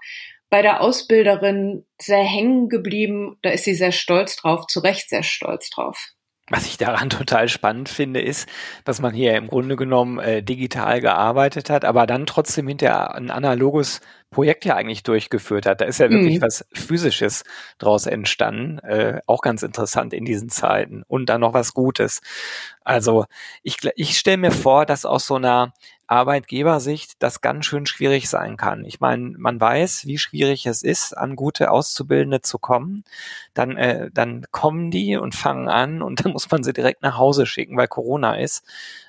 bei 0.51 0.63
der 0.63 0.83
Ausbilderin 0.83 1.87
sehr 1.99 2.23
hängen 2.23 2.69
geblieben. 2.69 3.39
Da 3.43 3.51
ist 3.51 3.65
sie 3.65 3.75
sehr 3.75 3.93
stolz 3.93 4.37
drauf, 4.37 4.67
zu 4.67 4.81
Recht 4.81 5.09
sehr 5.09 5.23
stolz 5.23 5.71
drauf. 5.71 6.13
Was 6.51 6.67
ich 6.67 6.79
daran 6.79 7.11
total 7.11 7.49
spannend 7.49 7.91
finde, 7.91 8.23
ist, 8.23 8.49
dass 8.85 9.03
man 9.03 9.13
hier 9.13 9.37
im 9.37 9.49
Grunde 9.49 9.77
genommen 9.77 10.19
äh, 10.19 10.43
digital 10.43 11.01
gearbeitet 11.03 11.69
hat, 11.69 11.85
aber 11.85 12.07
dann 12.07 12.25
trotzdem 12.25 12.67
hinterher 12.69 13.15
ein 13.15 13.31
analoges 13.31 14.01
Projekt 14.31 14.65
ja 14.65 14.77
eigentlich 14.77 15.03
durchgeführt 15.03 15.67
hat. 15.67 15.81
Da 15.81 15.87
ist 15.87 15.99
ja 15.99 16.11
wirklich 16.11 16.39
mhm. 16.39 16.43
was 16.43 16.67
Physisches 16.73 17.45
draus 17.79 18.07
entstanden. 18.07 18.79
Äh, 18.81 19.21
auch 19.27 19.41
ganz 19.41 19.63
interessant 19.63 20.13
in 20.13 20.25
diesen 20.25 20.51
Zeiten. 20.51 21.03
Und 21.09 21.27
dann 21.27 21.41
noch 21.41 21.55
was 21.55 21.73
Gutes. 21.73 22.21
Also 22.83 23.27
ich, 23.63 23.79
ich 23.97 24.19
stelle 24.19 24.37
mir 24.37 24.51
vor, 24.51 24.87
dass 24.87 25.05
aus 25.05 25.27
so 25.27 25.37
einer 25.37 25.73
Arbeitgebersicht 26.09 27.23
das 27.23 27.43
ganz 27.43 27.67
schön 27.67 27.85
schwierig 27.85 28.31
sein 28.31 28.57
kann. 28.57 28.85
Ich 28.85 28.99
meine, 28.99 29.35
man 29.37 29.61
weiß, 29.61 30.07
wie 30.07 30.17
schwierig 30.17 30.65
es 30.65 30.83
ist, 30.83 31.13
an 31.13 31.37
gute 31.37 31.71
Auszubildende 31.71 32.41
zu 32.41 32.59
kommen. 32.59 33.05
Dann, 33.53 33.77
äh, 33.77 34.11
dann 34.13 34.47
kommen 34.51 34.91
die 34.91 35.17
und 35.17 35.35
fangen 35.35 35.69
an 35.69 36.01
und 36.01 36.21
dann 36.25 36.33
muss 36.33 36.51
man 36.51 36.63
sie 36.65 36.73
direkt 36.73 37.03
nach 37.03 37.19
Hause 37.19 37.45
schicken, 37.45 37.77
weil 37.77 37.89
Corona 37.89 38.37
ist 38.37 38.65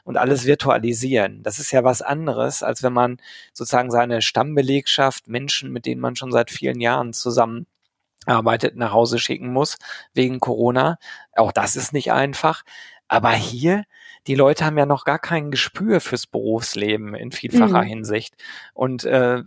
und 0.10 0.18
alles 0.18 0.46
virtualisieren. 0.46 1.44
Das 1.44 1.60
ist 1.60 1.70
ja 1.72 1.84
was 1.84 2.01
anderes, 2.01 2.63
als 2.63 2.82
wenn 2.82 2.94
man 2.94 3.18
sozusagen 3.54 3.92
seine 3.92 4.24
Stammbelegschaft, 4.24 5.28
Menschen, 5.28 5.72
mit 5.72 5.86
denen 5.86 6.01
man 6.01 6.16
schon 6.16 6.32
seit 6.32 6.50
vielen 6.50 6.82
Jahren 6.82 7.13
zusammen 7.13 7.68
arbeitet, 8.25 8.75
nach 8.75 8.92
Hause 8.92 9.20
schicken 9.20 9.54
muss 9.54 9.78
wegen 10.16 10.39
Corona. 10.39 10.98
Auch 11.36 11.51
das 11.51 11.75
ist 11.75 11.94
nicht 11.94 12.12
einfach. 12.12 12.63
Aber 13.08 13.34
hier, 13.34 13.84
die 14.27 14.35
Leute 14.35 14.65
haben 14.65 14.77
ja 14.77 14.85
noch 14.85 15.05
gar 15.05 15.19
kein 15.19 15.51
Gespür 15.51 16.01
fürs 16.01 16.27
Berufsleben 16.27 17.15
in 17.15 17.31
vielfacher 17.31 17.83
mhm. 17.83 17.88
Hinsicht 17.88 18.35
und 18.73 19.03
äh, 19.03 19.43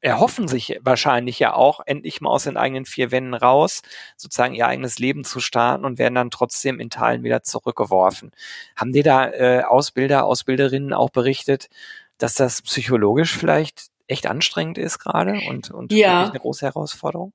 erhoffen 0.00 0.48
sich 0.48 0.78
wahrscheinlich 0.82 1.38
ja 1.38 1.54
auch, 1.54 1.80
endlich 1.84 2.20
mal 2.20 2.30
aus 2.30 2.44
den 2.44 2.56
eigenen 2.56 2.84
vier 2.84 3.10
Wänden 3.10 3.34
raus, 3.34 3.82
sozusagen 4.16 4.54
ihr 4.54 4.66
eigenes 4.66 4.98
Leben 4.98 5.24
zu 5.24 5.40
starten 5.40 5.84
und 5.84 5.98
werden 5.98 6.14
dann 6.14 6.30
trotzdem 6.30 6.80
in 6.80 6.90
Teilen 6.90 7.22
wieder 7.24 7.42
zurückgeworfen. 7.42 8.32
Haben 8.76 8.92
dir 8.92 9.02
da 9.02 9.30
äh, 9.30 9.62
Ausbilder, 9.64 10.24
Ausbilderinnen 10.24 10.92
auch 10.92 11.10
berichtet, 11.10 11.68
dass 12.18 12.34
das 12.34 12.62
psychologisch 12.62 13.36
vielleicht 13.36 13.86
echt 14.06 14.26
anstrengend 14.26 14.78
ist 14.78 14.98
gerade 14.98 15.40
und, 15.48 15.70
und 15.70 15.92
ja. 15.92 16.28
eine 16.28 16.38
große 16.38 16.66
Herausforderung? 16.66 17.32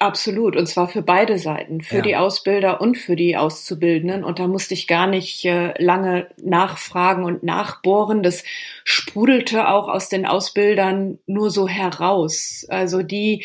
Absolut, 0.00 0.54
und 0.54 0.68
zwar 0.68 0.86
für 0.86 1.02
beide 1.02 1.38
Seiten, 1.38 1.80
für 1.80 1.96
ja. 1.96 2.02
die 2.02 2.16
Ausbilder 2.16 2.80
und 2.80 2.96
für 2.96 3.16
die 3.16 3.36
Auszubildenden. 3.36 4.22
Und 4.22 4.38
da 4.38 4.46
musste 4.46 4.74
ich 4.74 4.86
gar 4.86 5.08
nicht 5.08 5.44
äh, 5.44 5.74
lange 5.82 6.28
nachfragen 6.40 7.24
und 7.24 7.42
nachbohren. 7.42 8.22
Das 8.22 8.44
sprudelte 8.84 9.68
auch 9.68 9.88
aus 9.88 10.08
den 10.08 10.24
Ausbildern 10.24 11.18
nur 11.26 11.50
so 11.50 11.66
heraus. 11.66 12.64
Also 12.68 13.02
die 13.02 13.44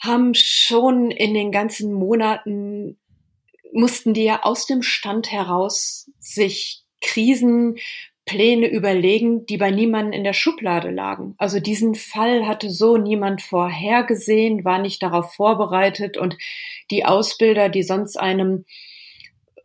haben 0.00 0.34
schon 0.34 1.12
in 1.12 1.34
den 1.34 1.52
ganzen 1.52 1.92
Monaten, 1.92 2.98
mussten 3.72 4.12
die 4.12 4.24
ja 4.24 4.42
aus 4.42 4.66
dem 4.66 4.82
Stand 4.82 5.30
heraus 5.30 6.10
sich 6.18 6.82
Krisen 7.00 7.76
Pläne 8.30 8.68
überlegen, 8.68 9.44
die 9.46 9.56
bei 9.56 9.72
niemandem 9.72 10.12
in 10.12 10.22
der 10.22 10.34
Schublade 10.34 10.92
lagen. 10.92 11.34
Also 11.36 11.58
diesen 11.58 11.96
Fall 11.96 12.46
hatte 12.46 12.70
so 12.70 12.96
niemand 12.96 13.42
vorhergesehen, 13.42 14.64
war 14.64 14.78
nicht 14.78 15.02
darauf 15.02 15.34
vorbereitet 15.34 16.16
und 16.16 16.38
die 16.92 17.04
Ausbilder, 17.04 17.68
die 17.68 17.82
sonst 17.82 18.16
einem 18.16 18.66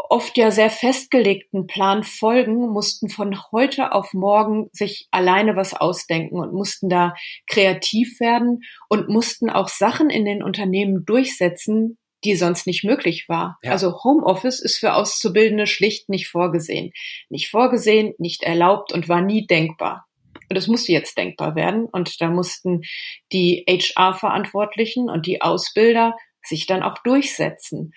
oft 0.10 0.36
ja 0.36 0.50
sehr 0.50 0.72
festgelegten 0.72 1.68
Plan 1.68 2.04
folgen, 2.04 2.70
mussten 2.70 3.10
von 3.10 3.38
heute 3.52 3.92
auf 3.92 4.14
morgen 4.14 4.70
sich 4.72 5.08
alleine 5.12 5.56
was 5.56 5.76
ausdenken 5.76 6.40
und 6.40 6.52
mussten 6.52 6.90
da 6.90 7.14
kreativ 7.46 8.20
werden 8.20 8.62
und 8.90 9.10
mussten 9.10 9.52
auch 9.52 9.68
Sachen 9.68 10.10
in 10.10 10.26
den 10.26 10.42
Unternehmen 10.42 11.06
durchsetzen, 11.06 12.00
die 12.24 12.36
sonst 12.36 12.66
nicht 12.68 12.84
möglich 12.84 13.28
war. 13.28 13.58
Ja. 13.64 13.72
Also 13.72 14.04
Homeoffice 14.04 14.60
ist 14.60 14.78
für 14.78 14.94
Auszubildende 14.94 15.68
schlicht 15.68 16.10
nicht 16.10 16.28
vorgesehen. 16.28 16.92
Nicht 17.30 17.50
vorgesehen, 17.50 18.14
nicht 18.18 18.44
erlaubt 18.44 18.94
und 18.94 19.10
war 19.10 19.22
nie 19.22 19.46
denkbar. 19.46 20.08
Und 20.50 20.58
es 20.58 20.68
musste 20.68 20.92
jetzt 20.92 21.18
denkbar 21.18 21.56
werden. 21.56 21.86
Und 21.86 22.22
da 22.22 22.30
mussten 22.30 22.84
die 23.32 23.66
HR-Verantwortlichen 23.68 25.10
und 25.10 25.26
die 25.26 25.42
Ausbilder 25.42 26.16
sich 26.44 26.66
dann 26.68 26.84
auch 26.84 27.00
durchsetzen. 27.00 27.94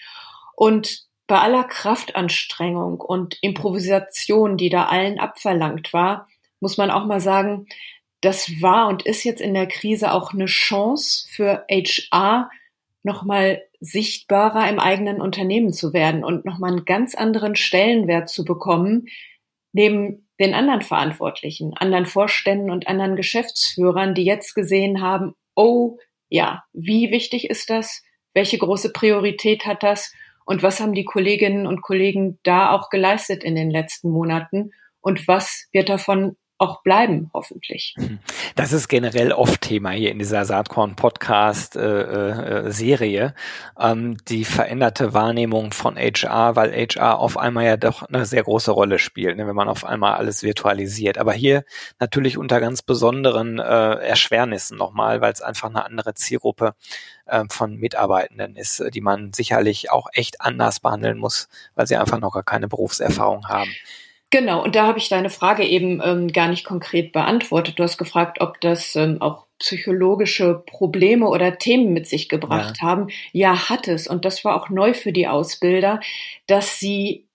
Und 0.57 1.07
bei 1.27 1.39
aller 1.39 1.65
Kraftanstrengung 1.65 3.01
und 3.01 3.37
Improvisation, 3.43 4.57
die 4.57 4.71
da 4.71 4.87
allen 4.87 5.21
abverlangt 5.21 5.93
war, 5.93 6.27
muss 6.61 6.79
man 6.79 6.91
auch 6.91 7.05
mal 7.05 7.21
sagen, 7.21 7.67
das 8.23 8.61
war 8.61 8.89
und 8.89 9.05
ist 9.05 9.23
jetzt 9.25 9.41
in 9.41 9.55
der 9.55 9.69
Krise 9.69 10.13
auch 10.13 10.33
eine 10.33 10.47
Chance 10.47 11.29
für 11.31 11.65
HR, 11.71 12.51
nochmal 13.03 13.63
sichtbarer 13.81 14.69
im 14.69 14.79
eigenen 14.79 15.21
Unternehmen 15.21 15.73
zu 15.73 15.93
werden 15.93 16.25
und 16.25 16.45
nochmal 16.45 16.73
einen 16.73 16.85
ganz 16.85 17.15
anderen 17.15 17.57
Stellenwert 17.57 18.29
zu 18.29 18.45
bekommen, 18.45 19.07
neben 19.73 20.29
den 20.41 20.55
anderen 20.55 20.83
Verantwortlichen, 20.83 21.75
anderen 21.77 22.07
Vorständen 22.07 22.71
und 22.71 22.87
anderen 22.87 23.17
Geschäftsführern, 23.17 24.15
die 24.15 24.25
jetzt 24.25 24.55
gesehen 24.55 25.03
haben, 25.03 25.35
oh 25.55 25.99
ja, 26.29 26.65
wie 26.73 27.11
wichtig 27.11 27.51
ist 27.51 27.71
das? 27.71 28.03
Welche 28.35 28.59
große 28.59 28.93
Priorität 28.93 29.67
hat 29.67 29.83
das? 29.83 30.13
Und 30.45 30.63
was 30.63 30.81
haben 30.81 30.95
die 30.95 31.05
Kolleginnen 31.05 31.67
und 31.67 31.83
Kollegen 31.83 32.39
da 32.43 32.71
auch 32.73 32.91
geleistet 32.91 33.45
in 33.45 33.55
den 33.55 33.71
letzten 33.71 34.11
Monaten? 34.11 34.71
Und 35.01 35.27
was 35.29 35.69
wird 35.73 35.89
davon 35.89 36.37
auch 36.59 36.83
bleiben, 36.83 37.31
hoffentlich. 37.33 37.95
Das 38.57 38.73
ist 38.73 38.89
generell 38.89 39.31
oft 39.33 39.61
Thema 39.61 39.91
hier 39.91 40.11
in 40.11 40.19
dieser 40.19 40.45
Saatkorn-Podcast-Serie, 40.45 43.23
äh, 43.23 43.27
äh, 43.27 43.33
ähm, 43.79 44.17
die 44.27 44.45
veränderte 44.45 45.15
Wahrnehmung 45.15 45.71
von 45.73 45.97
HR, 45.97 46.57
weil 46.57 46.73
HR 46.73 47.21
auf 47.21 47.37
einmal 47.37 47.65
ja 47.65 47.77
doch 47.77 48.03
eine 48.03 48.27
sehr 48.27 48.43
große 48.43 48.73
Rolle 48.73 48.99
spielt, 48.99 49.37
ne, 49.37 49.47
wenn 49.47 49.55
man 49.55 49.69
auf 49.69 49.85
einmal 49.85 50.15
alles 50.15 50.43
virtualisiert. 50.43 51.17
Aber 51.19 51.33
hier 51.33 51.63
natürlich 52.01 52.37
unter 52.37 52.59
ganz 52.61 52.83
besonderen 52.83 53.61
äh, 53.61 53.63
Erschwernissen 53.63 54.77
nochmal, 54.77 55.21
weil 55.21 55.33
es 55.33 55.43
einfach 55.43 55.69
eine 55.69 55.85
andere 55.85 56.15
Zielgruppe 56.15 56.75
äh, 57.27 57.45
von 57.51 57.77
Mitarbeitenden 57.77 58.57
ist, 58.57 58.83
die 58.93 59.01
man 59.01 59.33
sicherlich 59.33 59.93
auch 59.93 60.09
echt 60.13 60.41
anders 60.41 60.81
behandeln 60.81 61.19
muss, 61.19 61.49
weil 61.77 61.87
sie 61.87 61.97
einfach 61.97 62.19
noch 62.19 62.33
gar 62.33 62.43
keine 62.43 62.67
Berufserfahrung 62.67 63.47
haben. 63.47 63.71
Genau, 64.31 64.63
und 64.63 64.77
da 64.77 64.87
habe 64.87 64.99
ich 64.99 65.09
deine 65.09 65.31
Frage 65.31 65.65
eben 65.65 66.03
ähm, 66.05 66.29
gar 66.29 66.49
nicht 66.49 66.65
konkret 66.65 67.13
beantwortet. 67.13 67.79
Du 67.79 67.83
hast 67.83 67.97
gefragt, 67.97 68.41
ob 68.41 68.61
das 68.61 68.95
ähm, 68.95 69.23
auch 69.23 69.47
psychologische 69.59 70.63
Probleme 70.67 71.29
oder 71.29 71.59
Themen 71.59 71.93
mit 71.93 72.07
sich 72.07 72.29
gebracht 72.29 72.77
ja. 72.81 72.87
haben. 72.87 73.09
Ja, 73.33 73.71
hat 73.71 73.89
es. 73.89 74.07
Und 74.07 74.25
das 74.25 74.45
war 74.45 74.55
auch 74.57 74.69
neu 74.69 74.93
für 74.93 75.13
die 75.13 75.27
Ausbilder, 75.27 76.01
dass 76.47 76.79
sie 76.79 77.27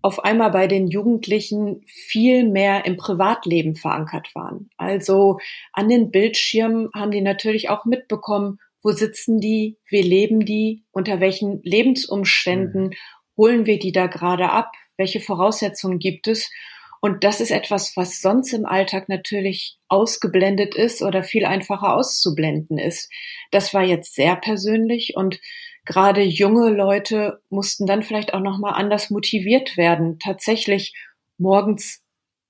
auf 0.00 0.24
einmal 0.24 0.50
bei 0.50 0.66
den 0.68 0.86
Jugendlichen 0.86 1.82
viel 1.86 2.48
mehr 2.48 2.86
im 2.86 2.96
Privatleben 2.96 3.74
verankert 3.74 4.34
waren. 4.34 4.70
Also 4.76 5.38
an 5.72 5.88
den 5.88 6.10
Bildschirmen 6.10 6.88
haben 6.94 7.10
die 7.10 7.20
natürlich 7.20 7.68
auch 7.68 7.84
mitbekommen, 7.84 8.58
wo 8.82 8.92
sitzen 8.92 9.40
die, 9.40 9.76
wie 9.88 10.02
leben 10.02 10.44
die, 10.44 10.84
unter 10.92 11.20
welchen 11.20 11.60
Lebensumständen 11.62 12.84
mhm. 12.84 12.94
holen 13.36 13.66
wir 13.66 13.78
die 13.78 13.92
da 13.92 14.06
gerade 14.06 14.50
ab, 14.50 14.72
welche 14.98 15.20
Voraussetzungen 15.20 15.98
gibt 15.98 16.28
es. 16.28 16.50
Und 17.00 17.24
das 17.24 17.40
ist 17.40 17.52
etwas, 17.52 17.96
was 17.96 18.20
sonst 18.20 18.52
im 18.52 18.66
Alltag 18.66 19.08
natürlich 19.08 19.78
ausgeblendet 19.88 20.74
ist 20.74 21.00
oder 21.00 21.22
viel 21.22 21.46
einfacher 21.46 21.94
auszublenden 21.94 22.76
ist. 22.76 23.10
Das 23.50 23.72
war 23.72 23.84
jetzt 23.84 24.14
sehr 24.14 24.36
persönlich 24.36 25.14
und 25.16 25.40
gerade 25.84 26.22
junge 26.22 26.70
Leute 26.70 27.40
mussten 27.48 27.86
dann 27.86 28.02
vielleicht 28.02 28.34
auch 28.34 28.40
noch 28.40 28.58
mal 28.58 28.72
anders 28.72 29.10
motiviert 29.10 29.76
werden, 29.76 30.18
tatsächlich 30.18 30.92
morgens 31.38 32.02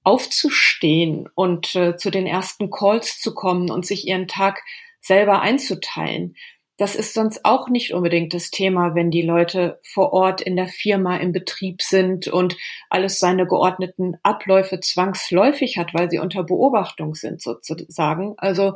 aufzustehen 0.03 1.29
und 1.35 1.75
äh, 1.75 1.97
zu 1.97 2.11
den 2.11 2.27
ersten 2.27 2.71
Calls 2.71 3.21
zu 3.21 3.35
kommen 3.35 3.71
und 3.71 3.85
sich 3.85 4.09
ihren 4.09 4.27
Tag 4.27 4.63
selber 5.01 5.43
einzuteilen. 5.43 6.35
Das 6.79 6.95
ist 6.95 7.12
sonst 7.12 7.45
auch 7.45 7.69
nicht 7.69 7.93
unbedingt 7.93 8.33
das 8.33 8.51
Thema, 8.51 8.95
wenn 8.95 9.11
die 9.11 9.23
Leute 9.23 9.81
vor 9.83 10.12
Ort 10.12 10.41
in 10.41 10.55
der 10.55 10.69
Firma 10.69 11.17
im 11.17 11.33
Betrieb 11.33 11.83
sind 11.83 12.29
und 12.29 12.57
alles 12.88 13.19
seine 13.19 13.49
geordneten 13.49 14.14
Abläufe 14.23 14.79
zwangsläufig 14.79 15.77
hat, 15.77 15.93
weil 15.93 16.09
sie 16.09 16.21
unter 16.21 16.45
Beobachtung 16.45 17.17
sind 17.17 17.43
sozusagen. 17.43 18.35
Also 18.37 18.75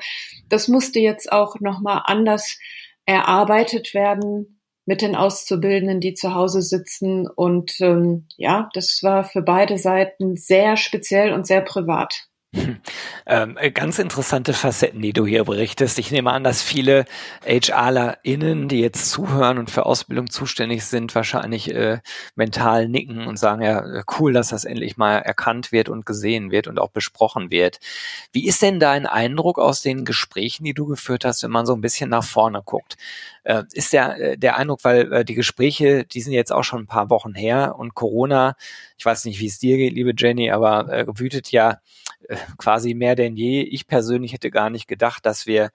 das 0.49 0.67
musste 0.67 0.99
jetzt 0.99 1.31
auch 1.31 1.61
noch 1.61 1.81
mal 1.81 2.03
anders 2.07 2.59
erarbeitet 3.07 3.95
werden 3.95 4.61
mit 4.85 5.01
den 5.01 5.15
Auszubildenden, 5.15 6.01
die 6.01 6.15
zu 6.15 6.35
Hause 6.35 6.61
sitzen. 6.61 7.29
Und 7.29 7.81
ähm, 7.81 8.27
ja, 8.37 8.69
das 8.75 8.99
war 9.03 9.23
für 9.23 9.43
beide 9.43 9.79
Seiten 9.79 10.37
sehr 10.37 10.77
speziell 10.77 11.33
und 11.33 11.47
sehr 11.47 11.61
privat. 11.61 12.27
Ähm, 13.25 13.57
äh, 13.57 13.71
ganz 13.71 14.01
interessante 14.01 14.53
Facetten, 14.53 15.01
die 15.01 15.13
du 15.13 15.25
hier 15.25 15.45
berichtest. 15.45 15.99
Ich 16.01 16.11
nehme 16.11 16.33
an, 16.33 16.43
dass 16.43 16.61
viele 16.61 17.05
HRlerInnen, 17.47 18.67
die 18.67 18.81
jetzt 18.81 19.11
zuhören 19.11 19.59
und 19.59 19.71
für 19.71 19.87
Ausbildung 19.87 20.29
zuständig 20.29 20.85
sind, 20.85 21.15
wahrscheinlich 21.15 21.73
äh, 21.73 22.01
mental 22.35 22.89
nicken 22.89 23.29
und 23.29 23.39
sagen, 23.39 23.63
ja, 23.63 24.03
cool, 24.19 24.33
dass 24.33 24.49
das 24.49 24.65
endlich 24.65 24.97
mal 24.97 25.19
erkannt 25.19 25.71
wird 25.71 25.89
und 25.89 26.05
gesehen 26.05 26.51
wird 26.51 26.67
und 26.67 26.81
auch 26.81 26.91
besprochen 26.91 27.53
wird. 27.53 27.79
Wie 28.33 28.47
ist 28.49 28.61
denn 28.61 28.81
dein 28.81 29.07
Eindruck 29.07 29.59
aus 29.59 29.83
den 29.83 30.05
Gesprächen, 30.05 30.65
die 30.65 30.75
du 30.75 30.87
geführt 30.87 31.25
hast, 31.25 31.45
wenn 31.45 31.53
man 31.53 31.65
so 31.65 31.75
ein 31.75 31.81
bisschen 31.81 32.11
nach 32.11 32.25
vorne 32.25 32.61
guckt? 32.65 32.97
Äh, 33.45 33.65
ist 33.73 33.93
der, 33.93 34.19
äh, 34.21 34.39
der 34.39 34.57
Eindruck, 34.57 34.85
weil 34.85 35.13
äh, 35.13 35.25
die 35.25 35.35
Gespräche, 35.35 36.05
die 36.05 36.21
sind 36.21 36.33
jetzt 36.33 36.53
auch 36.53 36.63
schon 36.63 36.83
ein 36.83 36.87
paar 36.87 37.11
Wochen 37.11 37.35
her 37.35 37.75
und 37.77 37.95
Corona, 37.95 38.55
ich 38.99 39.05
weiß 39.05 39.25
nicht, 39.25 39.41
wie 39.41 39.47
es 39.47 39.59
dir 39.59 39.77
geht, 39.77 39.95
liebe 39.95 40.13
Jenny, 40.17 40.51
aber 40.51 40.89
äh, 40.93 41.07
wütet 41.09 41.51
ja 41.51 41.81
äh, 42.29 42.37
quasi 42.59 42.95
mehr 42.95 43.17
denn 43.17 43.37
je. 43.37 43.63
Ich 43.63 43.87
persönlich 43.89 44.33
hätte 44.33 44.51
gar 44.51 44.71
nicht 44.71 44.87
gedacht, 44.87 45.27
dass 45.27 45.47
wir 45.47 45.71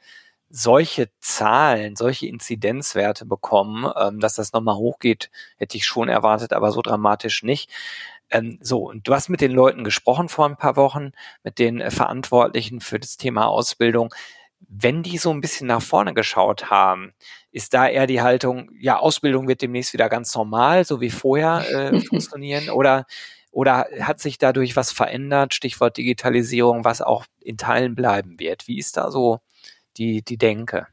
solche 0.50 1.10
Zahlen, 1.20 1.96
solche 1.96 2.28
Inzidenzwerte 2.28 3.26
bekommen, 3.26 3.92
ähm, 4.00 4.20
dass 4.20 4.36
das 4.36 4.54
nochmal 4.54 4.76
hochgeht, 4.76 5.30
hätte 5.58 5.78
ich 5.78 5.86
schon 5.86 6.10
erwartet, 6.10 6.54
aber 6.54 6.72
so 6.72 6.82
dramatisch 6.82 7.44
nicht. 7.44 7.70
Ähm, 8.30 8.60
so, 8.62 8.90
und 8.90 9.08
du 9.08 9.14
hast 9.14 9.30
mit 9.30 9.42
den 9.42 9.52
Leuten 9.52 9.84
gesprochen 9.84 10.30
vor 10.30 10.46
ein 10.46 10.58
paar 10.58 10.76
Wochen, 10.76 11.12
mit 11.44 11.60
den 11.60 11.82
äh, 11.82 11.92
Verantwortlichen 11.92 12.82
für 12.82 13.00
das 13.00 13.18
Thema 13.18 13.48
Ausbildung 13.48 14.14
wenn 14.60 15.04
die 15.04 15.17
so 15.17 15.32
ein 15.32 15.41
bisschen 15.41 15.67
nach 15.67 15.82
vorne 15.82 16.13
geschaut 16.13 16.70
haben, 16.70 17.13
ist 17.52 17.74
da 17.74 17.88
eher 17.88 18.08
die 18.08 18.22
Haltung, 18.22 18.70
ja, 18.80 19.00
Ausbildung 19.00 19.48
wird 19.48 19.62
demnächst 19.62 19.93
wieder 19.93 20.10
ganz 20.10 20.36
normal, 20.36 20.86
so 20.86 21.02
wie 21.02 21.10
vorher 21.10 21.65
äh, 21.72 22.00
funktionieren? 22.08 22.70
Oder, 22.70 23.06
oder 23.52 23.88
hat 24.02 24.20
sich 24.20 24.38
dadurch 24.38 24.76
was 24.76 24.91
verändert, 24.91 25.54
Stichwort 25.54 25.98
Digitalisierung, 25.98 26.84
was 26.86 27.02
auch 27.02 27.26
in 27.41 27.58
Teilen 27.58 27.96
bleiben 27.96 28.39
wird? 28.39 28.67
Wie 28.67 28.78
ist 28.78 28.98
da 28.98 29.12
so 29.12 29.39
die, 29.98 30.22
die 30.22 30.38
Denke? 30.38 30.88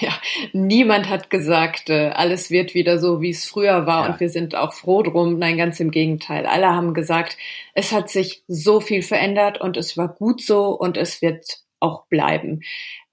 Ja, 0.00 0.12
niemand 0.52 1.08
hat 1.08 1.30
gesagt, 1.30 1.90
äh, 1.90 2.08
alles 2.08 2.50
wird 2.50 2.74
wieder 2.74 2.98
so, 2.98 3.20
wie 3.20 3.30
es 3.30 3.44
früher 3.44 3.86
war 3.86 4.04
ja. 4.04 4.12
und 4.12 4.20
wir 4.20 4.28
sind 4.28 4.56
auch 4.56 4.72
froh 4.72 5.02
drum. 5.02 5.38
Nein, 5.38 5.56
ganz 5.56 5.78
im 5.78 5.92
Gegenteil. 5.92 6.44
Alle 6.44 6.68
haben 6.68 6.92
gesagt, 6.92 7.36
es 7.72 7.92
hat 7.92 8.10
sich 8.10 8.42
so 8.48 8.80
viel 8.80 9.02
verändert 9.02 9.60
und 9.60 9.76
es 9.76 9.96
war 9.96 10.08
gut 10.08 10.42
so 10.42 10.70
und 10.70 10.96
es 10.96 11.22
wird 11.22 11.60
auch 11.80 12.06
bleiben. 12.08 12.60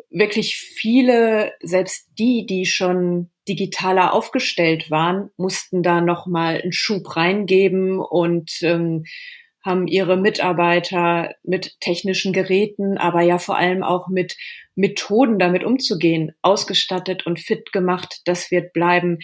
Wirklich 0.09 0.55
viele, 0.55 1.53
selbst 1.61 2.07
die, 2.17 2.45
die 2.45 2.65
schon 2.65 3.31
digitaler 3.47 4.13
aufgestellt 4.13 4.89
waren, 4.91 5.29
mussten 5.37 5.83
da 5.83 6.01
noch 6.01 6.27
mal 6.27 6.61
einen 6.61 6.71
Schub 6.71 7.15
reingeben 7.15 7.99
und 7.99 8.61
ähm, 8.61 9.05
haben 9.63 9.87
ihre 9.87 10.17
Mitarbeiter 10.17 11.35
mit 11.43 11.79
technischen 11.79 12.33
Geräten, 12.33 12.97
aber 12.97 13.21
ja 13.21 13.37
vor 13.37 13.57
allem 13.57 13.81
auch 13.81 14.07
mit 14.09 14.35
Methoden 14.75 15.39
damit 15.39 15.63
umzugehen, 15.63 16.31
ausgestattet 16.41 17.25
und 17.25 17.39
fit 17.39 17.71
gemacht. 17.71 18.21
Das 18.25 18.51
wird 18.51 18.73
bleiben. 18.73 19.19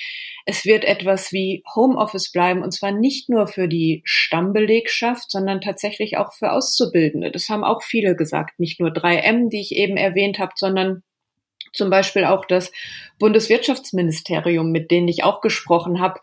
Es 0.46 0.66
wird 0.66 0.86
etwas 0.86 1.32
wie 1.32 1.64
Homeoffice 1.76 2.32
bleiben 2.32 2.62
und 2.64 2.72
zwar 2.72 2.92
nicht 2.92 3.30
nur 3.30 3.48
für 3.48 3.68
die 3.68 4.02
Stammbelegschaft, 4.06 5.32
sondern 5.32 5.62
tatsächlich 5.62 6.18
auch 6.18 6.34
für 6.34 6.52
Auszubildende. 6.52 7.32
Das 7.32 7.50
haben 7.50 7.64
auch 7.64 7.84
viele 7.84 8.16
gesagt. 8.16 8.60
Nicht 8.60 8.80
nur 8.80 8.90
3M, 8.90 9.50
die 9.50 9.62
ich 9.62 9.76
eben 9.76 9.98
erwähnt 9.98 10.40
habe, 10.40 10.54
sondern 10.56 11.04
zum 11.74 11.90
Beispiel 11.90 12.26
auch 12.26 12.46
das 12.46 12.72
Bundeswirtschaftsministerium, 13.20 14.72
mit 14.72 14.92
denen 14.92 15.08
ich 15.08 15.24
auch 15.24 15.42
gesprochen 15.42 16.00
habe, 16.00 16.20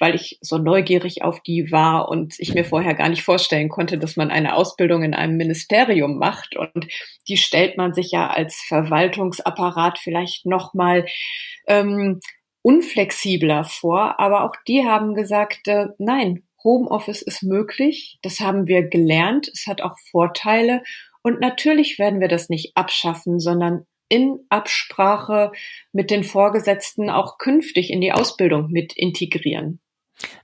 weil 0.00 0.14
ich 0.14 0.38
so 0.40 0.58
neugierig 0.58 1.22
auf 1.22 1.40
die 1.40 1.70
war 1.70 2.08
und 2.08 2.34
ich 2.38 2.54
mir 2.54 2.64
vorher 2.64 2.94
gar 2.94 3.08
nicht 3.08 3.22
vorstellen 3.22 3.68
konnte, 3.68 3.98
dass 3.98 4.16
man 4.16 4.30
eine 4.30 4.54
Ausbildung 4.54 5.02
in 5.02 5.14
einem 5.14 5.36
Ministerium 5.36 6.18
macht. 6.18 6.56
Und 6.56 6.86
die 7.28 7.36
stellt 7.36 7.76
man 7.76 7.94
sich 7.94 8.10
ja 8.10 8.28
als 8.28 8.56
Verwaltungsapparat 8.68 9.98
vielleicht 9.98 10.46
noch 10.46 10.74
mal 10.74 11.06
ähm, 11.66 12.20
unflexibler 12.62 13.64
vor. 13.64 14.20
Aber 14.20 14.44
auch 14.44 14.56
die 14.66 14.84
haben 14.84 15.14
gesagt, 15.14 15.68
äh, 15.68 15.88
nein, 15.98 16.44
Homeoffice 16.64 17.22
ist 17.22 17.42
möglich. 17.42 18.18
Das 18.22 18.40
haben 18.40 18.66
wir 18.66 18.88
gelernt. 18.88 19.48
Es 19.52 19.66
hat 19.66 19.82
auch 19.82 19.98
Vorteile. 20.10 20.82
Und 21.22 21.40
natürlich 21.40 21.98
werden 21.98 22.20
wir 22.20 22.28
das 22.28 22.48
nicht 22.48 22.76
abschaffen, 22.76 23.38
sondern 23.38 23.86
in 24.08 24.40
Absprache 24.48 25.52
mit 25.92 26.10
den 26.10 26.24
Vorgesetzten 26.24 27.10
auch 27.10 27.38
künftig 27.38 27.90
in 27.90 28.00
die 28.00 28.12
Ausbildung 28.12 28.70
mit 28.70 28.96
integrieren. 28.96 29.80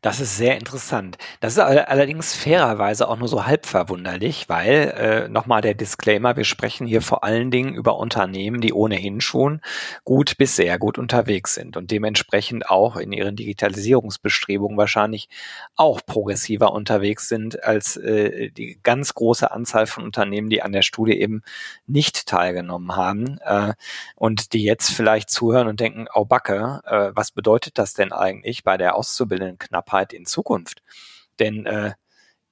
Das 0.02 0.18
ist 0.20 0.36
sehr 0.36 0.56
interessant. 0.56 1.18
Das 1.40 1.52
ist 1.52 1.58
allerdings 1.58 2.34
fairerweise 2.34 3.08
auch 3.08 3.18
nur 3.18 3.28
so 3.28 3.46
halb 3.46 3.66
verwunderlich, 3.66 4.48
weil 4.48 4.94
äh, 4.96 5.28
nochmal 5.28 5.60
der 5.60 5.74
Disclaimer, 5.74 6.36
wir 6.36 6.44
sprechen 6.44 6.86
hier 6.86 7.02
vor 7.02 7.22
allen 7.22 7.50
Dingen 7.50 7.74
über 7.74 7.98
Unternehmen, 7.98 8.60
die 8.60 8.72
ohnehin 8.72 9.20
schon 9.20 9.60
gut 10.04 10.38
bis 10.38 10.56
sehr 10.56 10.78
gut 10.78 10.98
unterwegs 10.98 11.54
sind 11.54 11.76
und 11.76 11.90
dementsprechend 11.90 12.70
auch 12.70 12.96
in 12.96 13.12
ihren 13.12 13.36
Digitalisierungsbestrebungen 13.36 14.76
wahrscheinlich 14.76 15.28
auch 15.76 16.00
progressiver 16.04 16.72
unterwegs 16.72 17.28
sind 17.28 17.62
als 17.62 17.96
äh, 17.96 18.50
die 18.50 18.80
ganz 18.82 19.14
große 19.14 19.50
Anzahl 19.50 19.86
von 19.86 20.04
Unternehmen, 20.04 20.50
die 20.50 20.62
an 20.62 20.72
der 20.72 20.82
Studie 20.82 21.20
eben 21.20 21.42
nicht 21.86 22.26
teilgenommen 22.26 22.96
haben 22.96 23.38
äh, 23.44 23.74
und 24.16 24.52
die 24.52 24.64
jetzt 24.64 24.90
vielleicht 24.90 25.30
zuhören 25.30 25.68
und 25.68 25.78
denken, 25.78 26.06
oh 26.14 26.24
Backe, 26.24 26.80
äh, 26.86 27.10
was 27.14 27.30
bedeutet 27.30 27.78
das 27.78 27.94
denn 27.94 28.12
eigentlich 28.12 28.64
bei 28.64 28.76
der 28.76 28.96
Auszubildenden 28.96 29.58
Knappheit 29.60 30.12
in 30.12 30.26
Zukunft. 30.26 30.82
Denn 31.38 31.66
äh, 31.66 31.92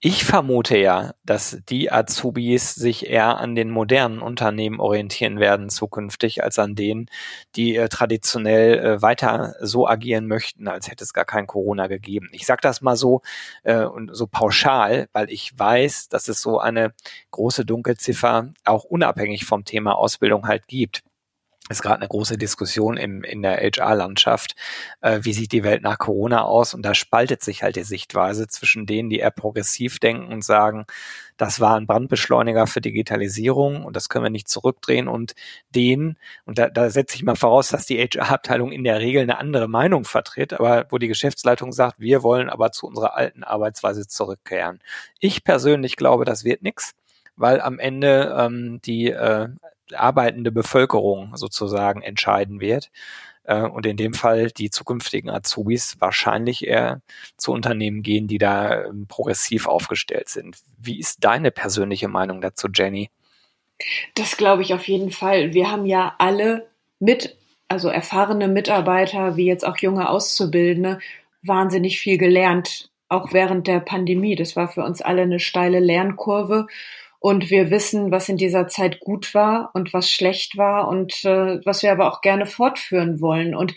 ich 0.01 0.25
vermute 0.25 0.79
ja, 0.79 1.15
dass 1.25 1.59
die 1.69 1.91
Azubis 1.91 2.77
sich 2.77 3.09
eher 3.11 3.39
an 3.39 3.57
den 3.57 3.69
modernen 3.69 4.21
Unternehmen 4.21 4.79
orientieren 4.79 5.41
werden 5.41 5.71
zukünftig, 5.71 6.45
als 6.45 6.61
an 6.61 6.77
denen, 6.77 7.07
die 7.57 7.75
äh, 7.75 7.89
traditionell 7.89 8.79
äh, 8.79 9.03
weiter 9.03 9.57
so 9.61 9.89
agieren 9.89 10.29
möchten, 10.29 10.69
als 10.69 10.89
hätte 10.89 11.03
es 11.03 11.13
gar 11.13 11.25
kein 11.25 11.49
Corona 11.49 11.89
gegeben. 11.89 12.29
Ich 12.31 12.47
sage 12.47 12.61
das 12.63 12.81
mal 12.81 12.95
so 12.95 13.23
äh, 13.65 13.83
und 13.83 14.15
so 14.15 14.29
pauschal, 14.29 15.09
weil 15.13 15.31
ich 15.31 15.59
weiß, 15.59 16.09
dass 16.11 16.29
es 16.29 16.41
so 16.43 16.61
eine 16.61 16.95
große 17.33 17.65
Dunkelziffer 17.65 18.53
auch 18.65 18.85
unabhängig 18.85 19.47
vom 19.47 19.65
Thema 19.65 19.97
Ausbildung 19.97 20.47
halt 20.47 20.69
gibt 20.69 21.03
ist 21.69 21.83
gerade 21.83 21.97
eine 21.97 22.09
große 22.09 22.39
Diskussion 22.39 22.97
im, 22.97 23.23
in 23.25 23.43
der 23.43 23.57
HR-Landschaft. 23.57 24.55
Äh, 25.01 25.21
wie 25.23 25.33
sieht 25.33 25.53
die 25.53 25.65
Welt 25.65 25.83
nach 25.83 25.99
Corona 25.99 26.43
aus? 26.45 26.75
Und 26.75 26.83
da 26.83 26.95
spaltet 26.95 27.43
sich 27.43 27.63
halt 27.63 27.77
die 27.77 27.83
Sichtweise 27.83 28.49
zwischen 28.49 28.87
denen, 28.87 29.11
die 29.11 29.19
eher 29.19 29.31
progressiv 29.31 29.99
denken 29.99 30.33
und 30.33 30.45
sagen, 30.45 30.87
das 31.37 31.61
war 31.61 31.77
ein 31.77 31.87
Brandbeschleuniger 31.87 32.67
für 32.67 32.81
Digitalisierung 32.81 33.85
und 33.85 33.95
das 33.95 34.09
können 34.09 34.25
wir 34.25 34.31
nicht 34.31 34.49
zurückdrehen 34.49 35.09
und 35.09 35.35
denen, 35.75 36.19
und 36.45 36.59
da, 36.59 36.69
da 36.69 36.91
setze 36.91 37.15
ich 37.17 37.23
mal 37.23 37.37
voraus, 37.37 37.69
dass 37.69 37.87
die 37.87 37.99
HR-Abteilung 37.99 38.73
in 38.73 38.85
der 38.85 38.99
Regel 38.99 39.23
eine 39.23 39.39
andere 39.39 39.69
Meinung 39.69 40.05
vertritt, 40.05 40.53
aber 40.53 40.87
wo 40.91 40.99
die 40.99 41.09
Geschäftsleitung 41.09 41.73
sagt, 41.73 42.01
wir 42.01 42.23
wollen 42.23 42.51
aber 42.51 42.73
zu 42.73 42.87
unserer 42.87 43.15
alten 43.15 43.45
Arbeitsweise 43.45 44.09
zurückkehren. 44.09 44.81
Ich 45.21 45.45
persönlich 45.45 45.97
glaube, 45.97 46.25
das 46.25 46.45
wird 46.45 46.63
nichts 46.63 46.95
weil 47.39 47.61
am 47.61 47.79
Ende 47.79 48.37
ähm, 48.37 48.81
die 48.85 49.11
äh, 49.11 49.49
arbeitende 49.95 50.53
Bevölkerung 50.53 51.37
sozusagen 51.37 52.03
entscheiden 52.03 52.61
wird. 52.61 52.91
Äh, 53.45 53.63
und 53.63 53.87
in 53.87 53.97
dem 53.97 54.15
Fall 54.15 54.51
die 54.51 54.71
zukünftigen 54.71 55.31
Azubis 55.31 55.97
wahrscheinlich 56.01 56.67
eher 56.67 57.01
zu 57.37 57.53
Unternehmen 57.53 58.03
gehen, 58.03 58.29
die 58.29 58.39
da 58.39 58.85
ähm, 58.85 59.07
progressiv 59.09 59.67
aufgestellt 59.67 60.29
sind. 60.29 60.59
Wie 60.79 60.99
ist 60.99 61.25
deine 61.25 61.51
persönliche 61.51 62.09
Meinung 62.09 62.41
dazu, 62.41 62.69
Jenny? 62.73 63.11
Das 64.15 64.37
glaube 64.37 64.63
ich 64.63 64.75
auf 64.75 64.87
jeden 64.87 65.11
Fall. 65.11 65.55
Wir 65.55 65.71
haben 65.71 65.87
ja 65.87 66.15
alle 66.19 66.69
mit 66.99 67.37
also 67.69 67.89
erfahrene 67.89 68.49
Mitarbeiter 68.49 69.37
wie 69.37 69.47
jetzt 69.47 69.65
auch 69.65 69.79
junge 69.79 70.09
Auszubildende 70.09 70.99
wahnsinnig 71.43 72.01
viel 72.01 72.19
gelernt, 72.19 72.91
auch 73.09 73.33
während 73.33 73.67
der 73.67 73.81
Pandemie. 73.81 74.37
Das 74.37 74.57
war 74.57 74.69
für 74.69 74.83
uns 74.83 75.01
alle 75.01 75.23
eine 75.23 75.39
steile 75.39 75.79
Lernkurve. 75.79 76.67
Und 77.21 77.51
wir 77.51 77.71
wissen, 77.71 78.11
was 78.11 78.29
in 78.29 78.37
dieser 78.37 78.69
Zeit 78.69 79.01
gut 79.01 79.35
war 79.35 79.71
und 79.75 79.93
was 79.93 80.11
schlecht 80.11 80.57
war 80.57 80.89
und 80.89 81.25
äh, 81.25 81.61
was 81.65 81.83
wir 81.83 81.91
aber 81.91 82.13
auch 82.13 82.21
gerne 82.21 82.47
fortführen 82.47 83.21
wollen. 83.21 83.55
Und 83.55 83.75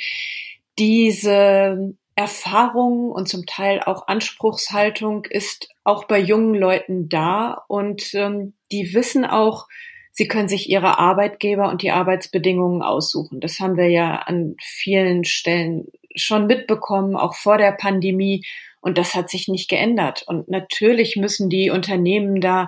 diese 0.77 1.95
Erfahrung 2.15 3.11
und 3.11 3.27
zum 3.27 3.45
Teil 3.45 3.81
auch 3.81 4.07
Anspruchshaltung 4.07 5.25
ist 5.25 5.69
auch 5.83 6.05
bei 6.05 6.19
jungen 6.19 6.53
Leuten 6.53 7.09
da 7.09 7.63
und 7.67 8.13
ähm, 8.13 8.53
die 8.71 8.93
wissen 8.93 9.25
auch, 9.25 9.67
sie 10.11 10.27
können 10.27 10.47
sich 10.47 10.69
ihre 10.69 10.99
Arbeitgeber 10.99 11.69
und 11.69 11.81
die 11.81 11.91
Arbeitsbedingungen 11.91 12.81
aussuchen. 12.81 13.39
Das 13.39 13.59
haben 13.59 13.77
wir 13.77 13.89
ja 13.89 14.17
an 14.17 14.55
vielen 14.61 15.23
Stellen 15.23 15.87
schon 16.15 16.47
mitbekommen, 16.47 17.15
auch 17.15 17.35
vor 17.35 17.57
der 17.57 17.71
Pandemie. 17.71 18.45
Und 18.81 18.97
das 18.97 19.13
hat 19.13 19.29
sich 19.29 19.47
nicht 19.47 19.69
geändert. 19.69 20.23
Und 20.25 20.49
natürlich 20.49 21.15
müssen 21.15 21.49
die 21.49 21.69
Unternehmen 21.69 22.41
da 22.41 22.67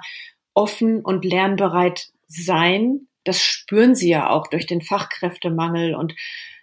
offen 0.53 1.01
und 1.01 1.25
lernbereit 1.25 2.09
sein. 2.27 3.07
Das 3.23 3.41
spüren 3.41 3.95
sie 3.95 4.09
ja 4.09 4.29
auch 4.29 4.47
durch 4.47 4.65
den 4.65 4.81
Fachkräftemangel 4.81 5.95
und 5.95 6.13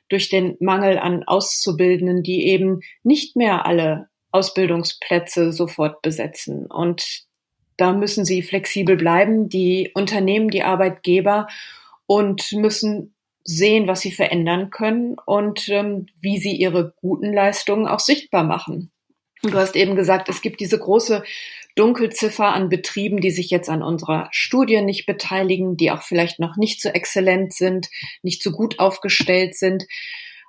durch 0.08 0.28
den 0.28 0.56
Mangel 0.60 0.98
an 0.98 1.22
Auszubildenden, 1.24 2.22
die 2.22 2.46
eben 2.48 2.80
nicht 3.02 3.36
mehr 3.36 3.64
alle 3.64 4.08
Ausbildungsplätze 4.32 5.52
sofort 5.52 6.02
besetzen. 6.02 6.66
Und 6.66 7.24
da 7.76 7.92
müssen 7.92 8.24
sie 8.24 8.42
flexibel 8.42 8.96
bleiben, 8.96 9.48
die 9.48 9.90
Unternehmen, 9.94 10.50
die 10.50 10.62
Arbeitgeber 10.62 11.46
und 12.06 12.52
müssen 12.52 13.14
sehen, 13.42 13.86
was 13.86 14.00
sie 14.00 14.12
verändern 14.12 14.70
können 14.70 15.16
und 15.24 15.68
ähm, 15.68 16.06
wie 16.20 16.38
sie 16.38 16.56
ihre 16.56 16.92
guten 17.00 17.32
Leistungen 17.32 17.86
auch 17.86 18.00
sichtbar 18.00 18.44
machen. 18.44 18.90
Du 19.42 19.54
hast 19.54 19.74
eben 19.74 19.96
gesagt, 19.96 20.28
es 20.28 20.42
gibt 20.42 20.60
diese 20.60 20.78
große 20.78 21.22
Dunkelziffer 21.80 22.52
an 22.52 22.68
Betrieben, 22.68 23.22
die 23.22 23.30
sich 23.30 23.48
jetzt 23.48 23.70
an 23.70 23.82
unserer 23.82 24.28
Studie 24.32 24.82
nicht 24.82 25.06
beteiligen, 25.06 25.78
die 25.78 25.90
auch 25.90 26.02
vielleicht 26.02 26.38
noch 26.38 26.58
nicht 26.58 26.82
so 26.82 26.90
exzellent 26.90 27.54
sind, 27.54 27.88
nicht 28.22 28.42
so 28.42 28.50
gut 28.50 28.78
aufgestellt 28.78 29.56
sind. 29.56 29.86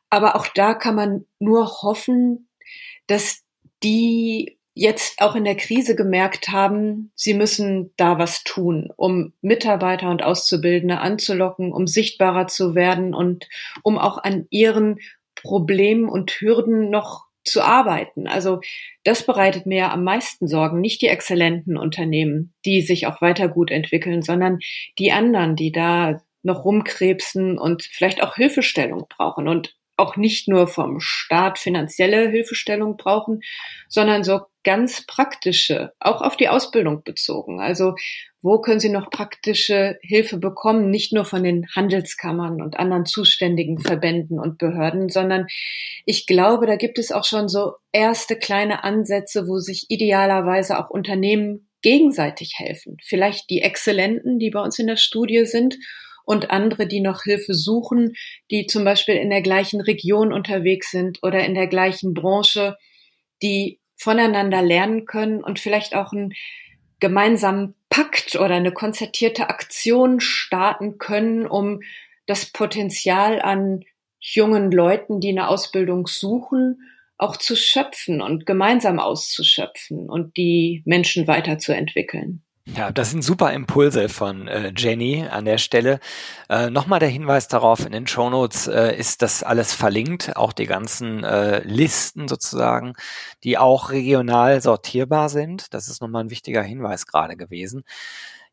Aber 0.10 0.36
auch 0.36 0.48
da 0.48 0.74
kann 0.74 0.96
man 0.96 1.26
nur 1.40 1.84
hoffen, 1.84 2.50
dass 3.08 3.44
die 3.82 4.58
jetzt 4.74 5.22
auch 5.22 5.36
in 5.36 5.46
der 5.46 5.56
Krise 5.56 5.96
gemerkt 5.96 6.50
haben, 6.50 7.14
sie 7.16 7.34
müssen 7.34 7.94
da 7.96 8.20
was 8.20 8.44
tun, 8.44 8.92
um 8.98 9.32
Mitarbeiter 9.42 10.10
und 10.10 10.24
Auszubildende 10.24 11.00
anzulocken, 11.00 11.72
um 11.72 11.88
sichtbarer 11.88 12.48
zu 12.48 12.76
werden 12.76 13.14
und 13.14 13.48
um 13.84 13.98
auch 13.98 14.18
an 14.18 14.48
ihren 14.50 15.00
Problemen 15.36 16.10
und 16.10 16.30
Hürden 16.32 16.90
noch 16.90 17.31
zu 17.44 17.62
arbeiten. 17.62 18.28
Also 18.28 18.62
das 19.04 19.26
bereitet 19.26 19.66
mir 19.66 19.92
am 19.92 20.04
meisten 20.04 20.48
Sorgen, 20.48 20.80
nicht 20.80 21.02
die 21.02 21.08
exzellenten 21.08 21.78
Unternehmen, 21.78 22.54
die 22.66 22.82
sich 22.82 23.08
auch 23.08 23.22
weiter 23.22 23.48
gut 23.48 23.72
entwickeln, 23.72 24.22
sondern 24.22 24.60
die 25.00 25.12
anderen, 25.12 25.56
die 25.56 25.72
da 25.72 26.22
noch 26.44 26.66
rumkrebsen 26.66 27.58
und 27.58 27.84
vielleicht 27.84 28.24
auch 28.24 28.36
Hilfestellung 28.36 29.06
brauchen 29.10 29.48
und 29.48 29.76
auch 29.98 30.16
nicht 30.16 30.48
nur 30.48 30.68
vom 30.68 31.00
Staat 31.00 31.60
finanzielle 31.60 32.30
Hilfestellung 32.30 32.98
brauchen, 32.98 33.42
sondern 33.88 34.24
so 34.24 34.42
ganz 34.64 35.06
praktische, 35.06 35.94
auch 36.00 36.22
auf 36.22 36.38
die 36.38 36.50
Ausbildung 36.50 37.04
bezogen. 37.04 37.60
Also 37.60 37.96
wo 38.44 38.60
können 38.60 38.80
Sie 38.80 38.90
noch 38.90 39.12
praktische 39.12 40.00
Hilfe 40.02 40.38
bekommen? 40.38 40.90
Nicht 40.90 41.14
nur 41.14 41.26
von 41.26 41.44
den 41.44 41.68
Handelskammern 41.76 42.62
und 42.62 42.80
anderen 42.80 43.06
zuständigen 43.06 43.80
Verbänden 43.80 44.40
und 44.40 44.58
Behörden, 44.58 45.10
sondern 45.10 45.46
ich 46.06 46.26
glaube, 46.26 46.66
da 46.66 46.76
gibt 46.76 46.98
es 46.98 47.12
auch 47.12 47.24
schon 47.24 47.48
so 47.48 47.74
erste 47.92 48.36
kleine 48.36 48.84
Ansätze, 48.84 49.48
wo 49.48 49.60
sich 49.60 49.86
idealerweise 49.90 50.80
auch 50.80 50.90
Unternehmen 50.90 51.68
gegenseitig 51.84 52.54
helfen. 52.58 52.98
Vielleicht 53.04 53.50
die 53.50 53.62
Exzellenten, 53.62 54.40
die 54.40 54.50
bei 54.50 54.62
uns 54.62 54.80
in 54.80 54.88
der 54.88 54.98
Studie 54.98 55.46
sind 55.46 55.78
und 56.32 56.50
andere, 56.50 56.88
die 56.88 57.02
noch 57.02 57.24
Hilfe 57.24 57.54
suchen, 57.54 58.14
die 58.50 58.66
zum 58.66 58.86
Beispiel 58.86 59.16
in 59.16 59.30
der 59.30 59.42
gleichen 59.42 59.82
Region 59.82 60.32
unterwegs 60.32 60.90
sind 60.90 61.20
oder 61.22 61.46
in 61.46 61.56
der 61.56 61.68
gleichen 61.68 62.14
Branche, 62.14 62.78
die 63.44 63.82
voneinander 63.98 64.62
lernen 64.62 65.06
können 65.06 65.44
und 65.44 65.60
vielleicht 65.60 65.94
auch 65.94 66.14
einen 66.14 66.34
gemeinsamen 67.02 67.76
Pakt 67.90 68.36
oder 68.38 68.56
eine 68.56 68.72
konzertierte 68.72 69.50
Aktion 69.50 70.22
starten 70.22 70.98
können, 70.98 71.46
um 71.46 71.82
das 72.28 72.46
Potenzial 72.46 73.42
an 73.42 73.84
jungen 74.22 74.72
Leuten, 74.72 75.20
die 75.20 75.30
eine 75.30 75.50
Ausbildung 75.50 76.08
suchen, 76.08 76.80
auch 77.18 77.36
zu 77.36 77.58
schöpfen 77.58 78.22
und 78.22 78.46
gemeinsam 78.46 79.00
auszuschöpfen 79.00 80.10
und 80.10 80.38
die 80.38 80.82
Menschen 80.86 81.28
weiterzuentwickeln. 81.28 82.42
Ja, 82.68 82.92
das 82.92 83.10
sind 83.10 83.24
super 83.24 83.52
Impulse 83.54 84.08
von 84.08 84.48
äh, 84.48 84.72
Jenny 84.78 85.26
an 85.28 85.46
der 85.46 85.58
Stelle. 85.58 86.00
Äh, 86.48 86.70
Nochmal 86.70 87.00
der 87.00 87.10
Hinweis 87.10 87.48
darauf, 87.48 87.86
in 87.86 87.92
den 87.92 88.06
Shownotes 88.06 88.68
äh, 88.68 88.96
ist 88.96 89.24
das 89.24 89.42
alles 89.42 89.74
verlinkt, 89.74 90.36
auch 90.36 90.54
die 90.54 90.68
ganzen 90.68 91.24
äh, 91.24 91.64
Listen 91.64 92.28
sozusagen, 92.28 92.94
die 93.44 93.58
auch 93.58 93.90
regional 93.90 94.62
sortierbar 94.62 95.30
sind. 95.30 95.74
Das 95.74 95.90
ist 95.90 96.02
nochmal 96.02 96.24
ein 96.26 96.30
wichtiger 96.30 96.62
Hinweis 96.62 97.08
gerade 97.08 97.36
gewesen. 97.36 97.84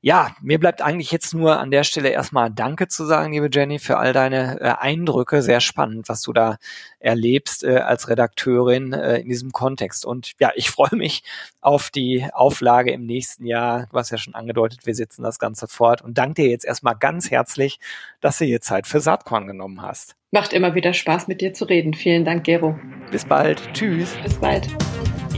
Ja, 0.01 0.37
mir 0.41 0.61
bleibt 0.61 0.81
eigentlich 0.81 1.11
jetzt 1.11 1.35
nur 1.35 1.59
an 1.59 1.73
der 1.73 1.83
Stelle 1.83 2.11
erstmal 2.11 2.53
Danke 2.53 2.87
zu 2.87 3.05
sagen, 3.05 3.33
liebe 3.33 3.49
Jenny, 3.53 3.81
für 3.81 3.97
all 3.97 4.13
deine 4.13 4.61
äh, 4.61 4.75
Eindrücke. 4.79 5.43
Sehr 5.43 5.61
spannend, 5.61 6.09
was 6.09 6.23
du 6.23 6.33
da 6.33 6.59
erlebst 7.01 7.65
äh, 7.65 7.79
als 7.79 8.09
Redakteurin 8.09 8.93
äh, 8.93 9.19
in 9.19 9.29
diesem 9.29 9.51
Kontext. 9.51 10.07
Und 10.07 10.35
ja, 10.39 10.53
ich 10.55 10.71
freue 10.71 10.95
mich 10.95 11.25
auf 11.61 11.91
die 11.91 12.29
Auflage 12.33 12.93
im 12.93 13.07
nächsten 13.07 13.45
Jahr. 13.45 13.89
Du 13.91 13.99
hast 13.99 14.11
ja 14.11 14.19
schon 14.19 14.37
angedeutet, 14.37 14.87
wir 14.87 14.95
setzen 14.95 15.25
das 15.25 15.41
Ganze 15.41 15.67
fort. 15.67 16.01
Und 16.01 16.17
danke 16.17 16.43
dir 16.43 16.51
jetzt 16.51 16.65
erstmal 16.65 16.95
ganz 16.95 17.33
herzlich, 17.33 17.81
dass 18.21 18.39
du 18.39 18.45
hier 18.45 18.61
Zeit 18.61 18.87
für 18.87 19.01
Saatkorn 19.01 19.49
genommen 19.49 19.83
hast. 19.83 20.15
Macht 20.31 20.53
immer 20.53 20.77
wieder 20.77 20.93
Spaß, 20.93 21.27
mit 21.27 21.41
dir 21.41 21.55
zu 21.55 21.65
reden. 21.65 21.95
Vielen 21.95 22.25
Dank, 22.25 22.45
Gero. 22.45 22.79
Bis 23.11 23.25
bald. 23.25 23.61
Tschüss. 23.73 24.15
Bis 24.23 24.35
bald. 24.35 24.69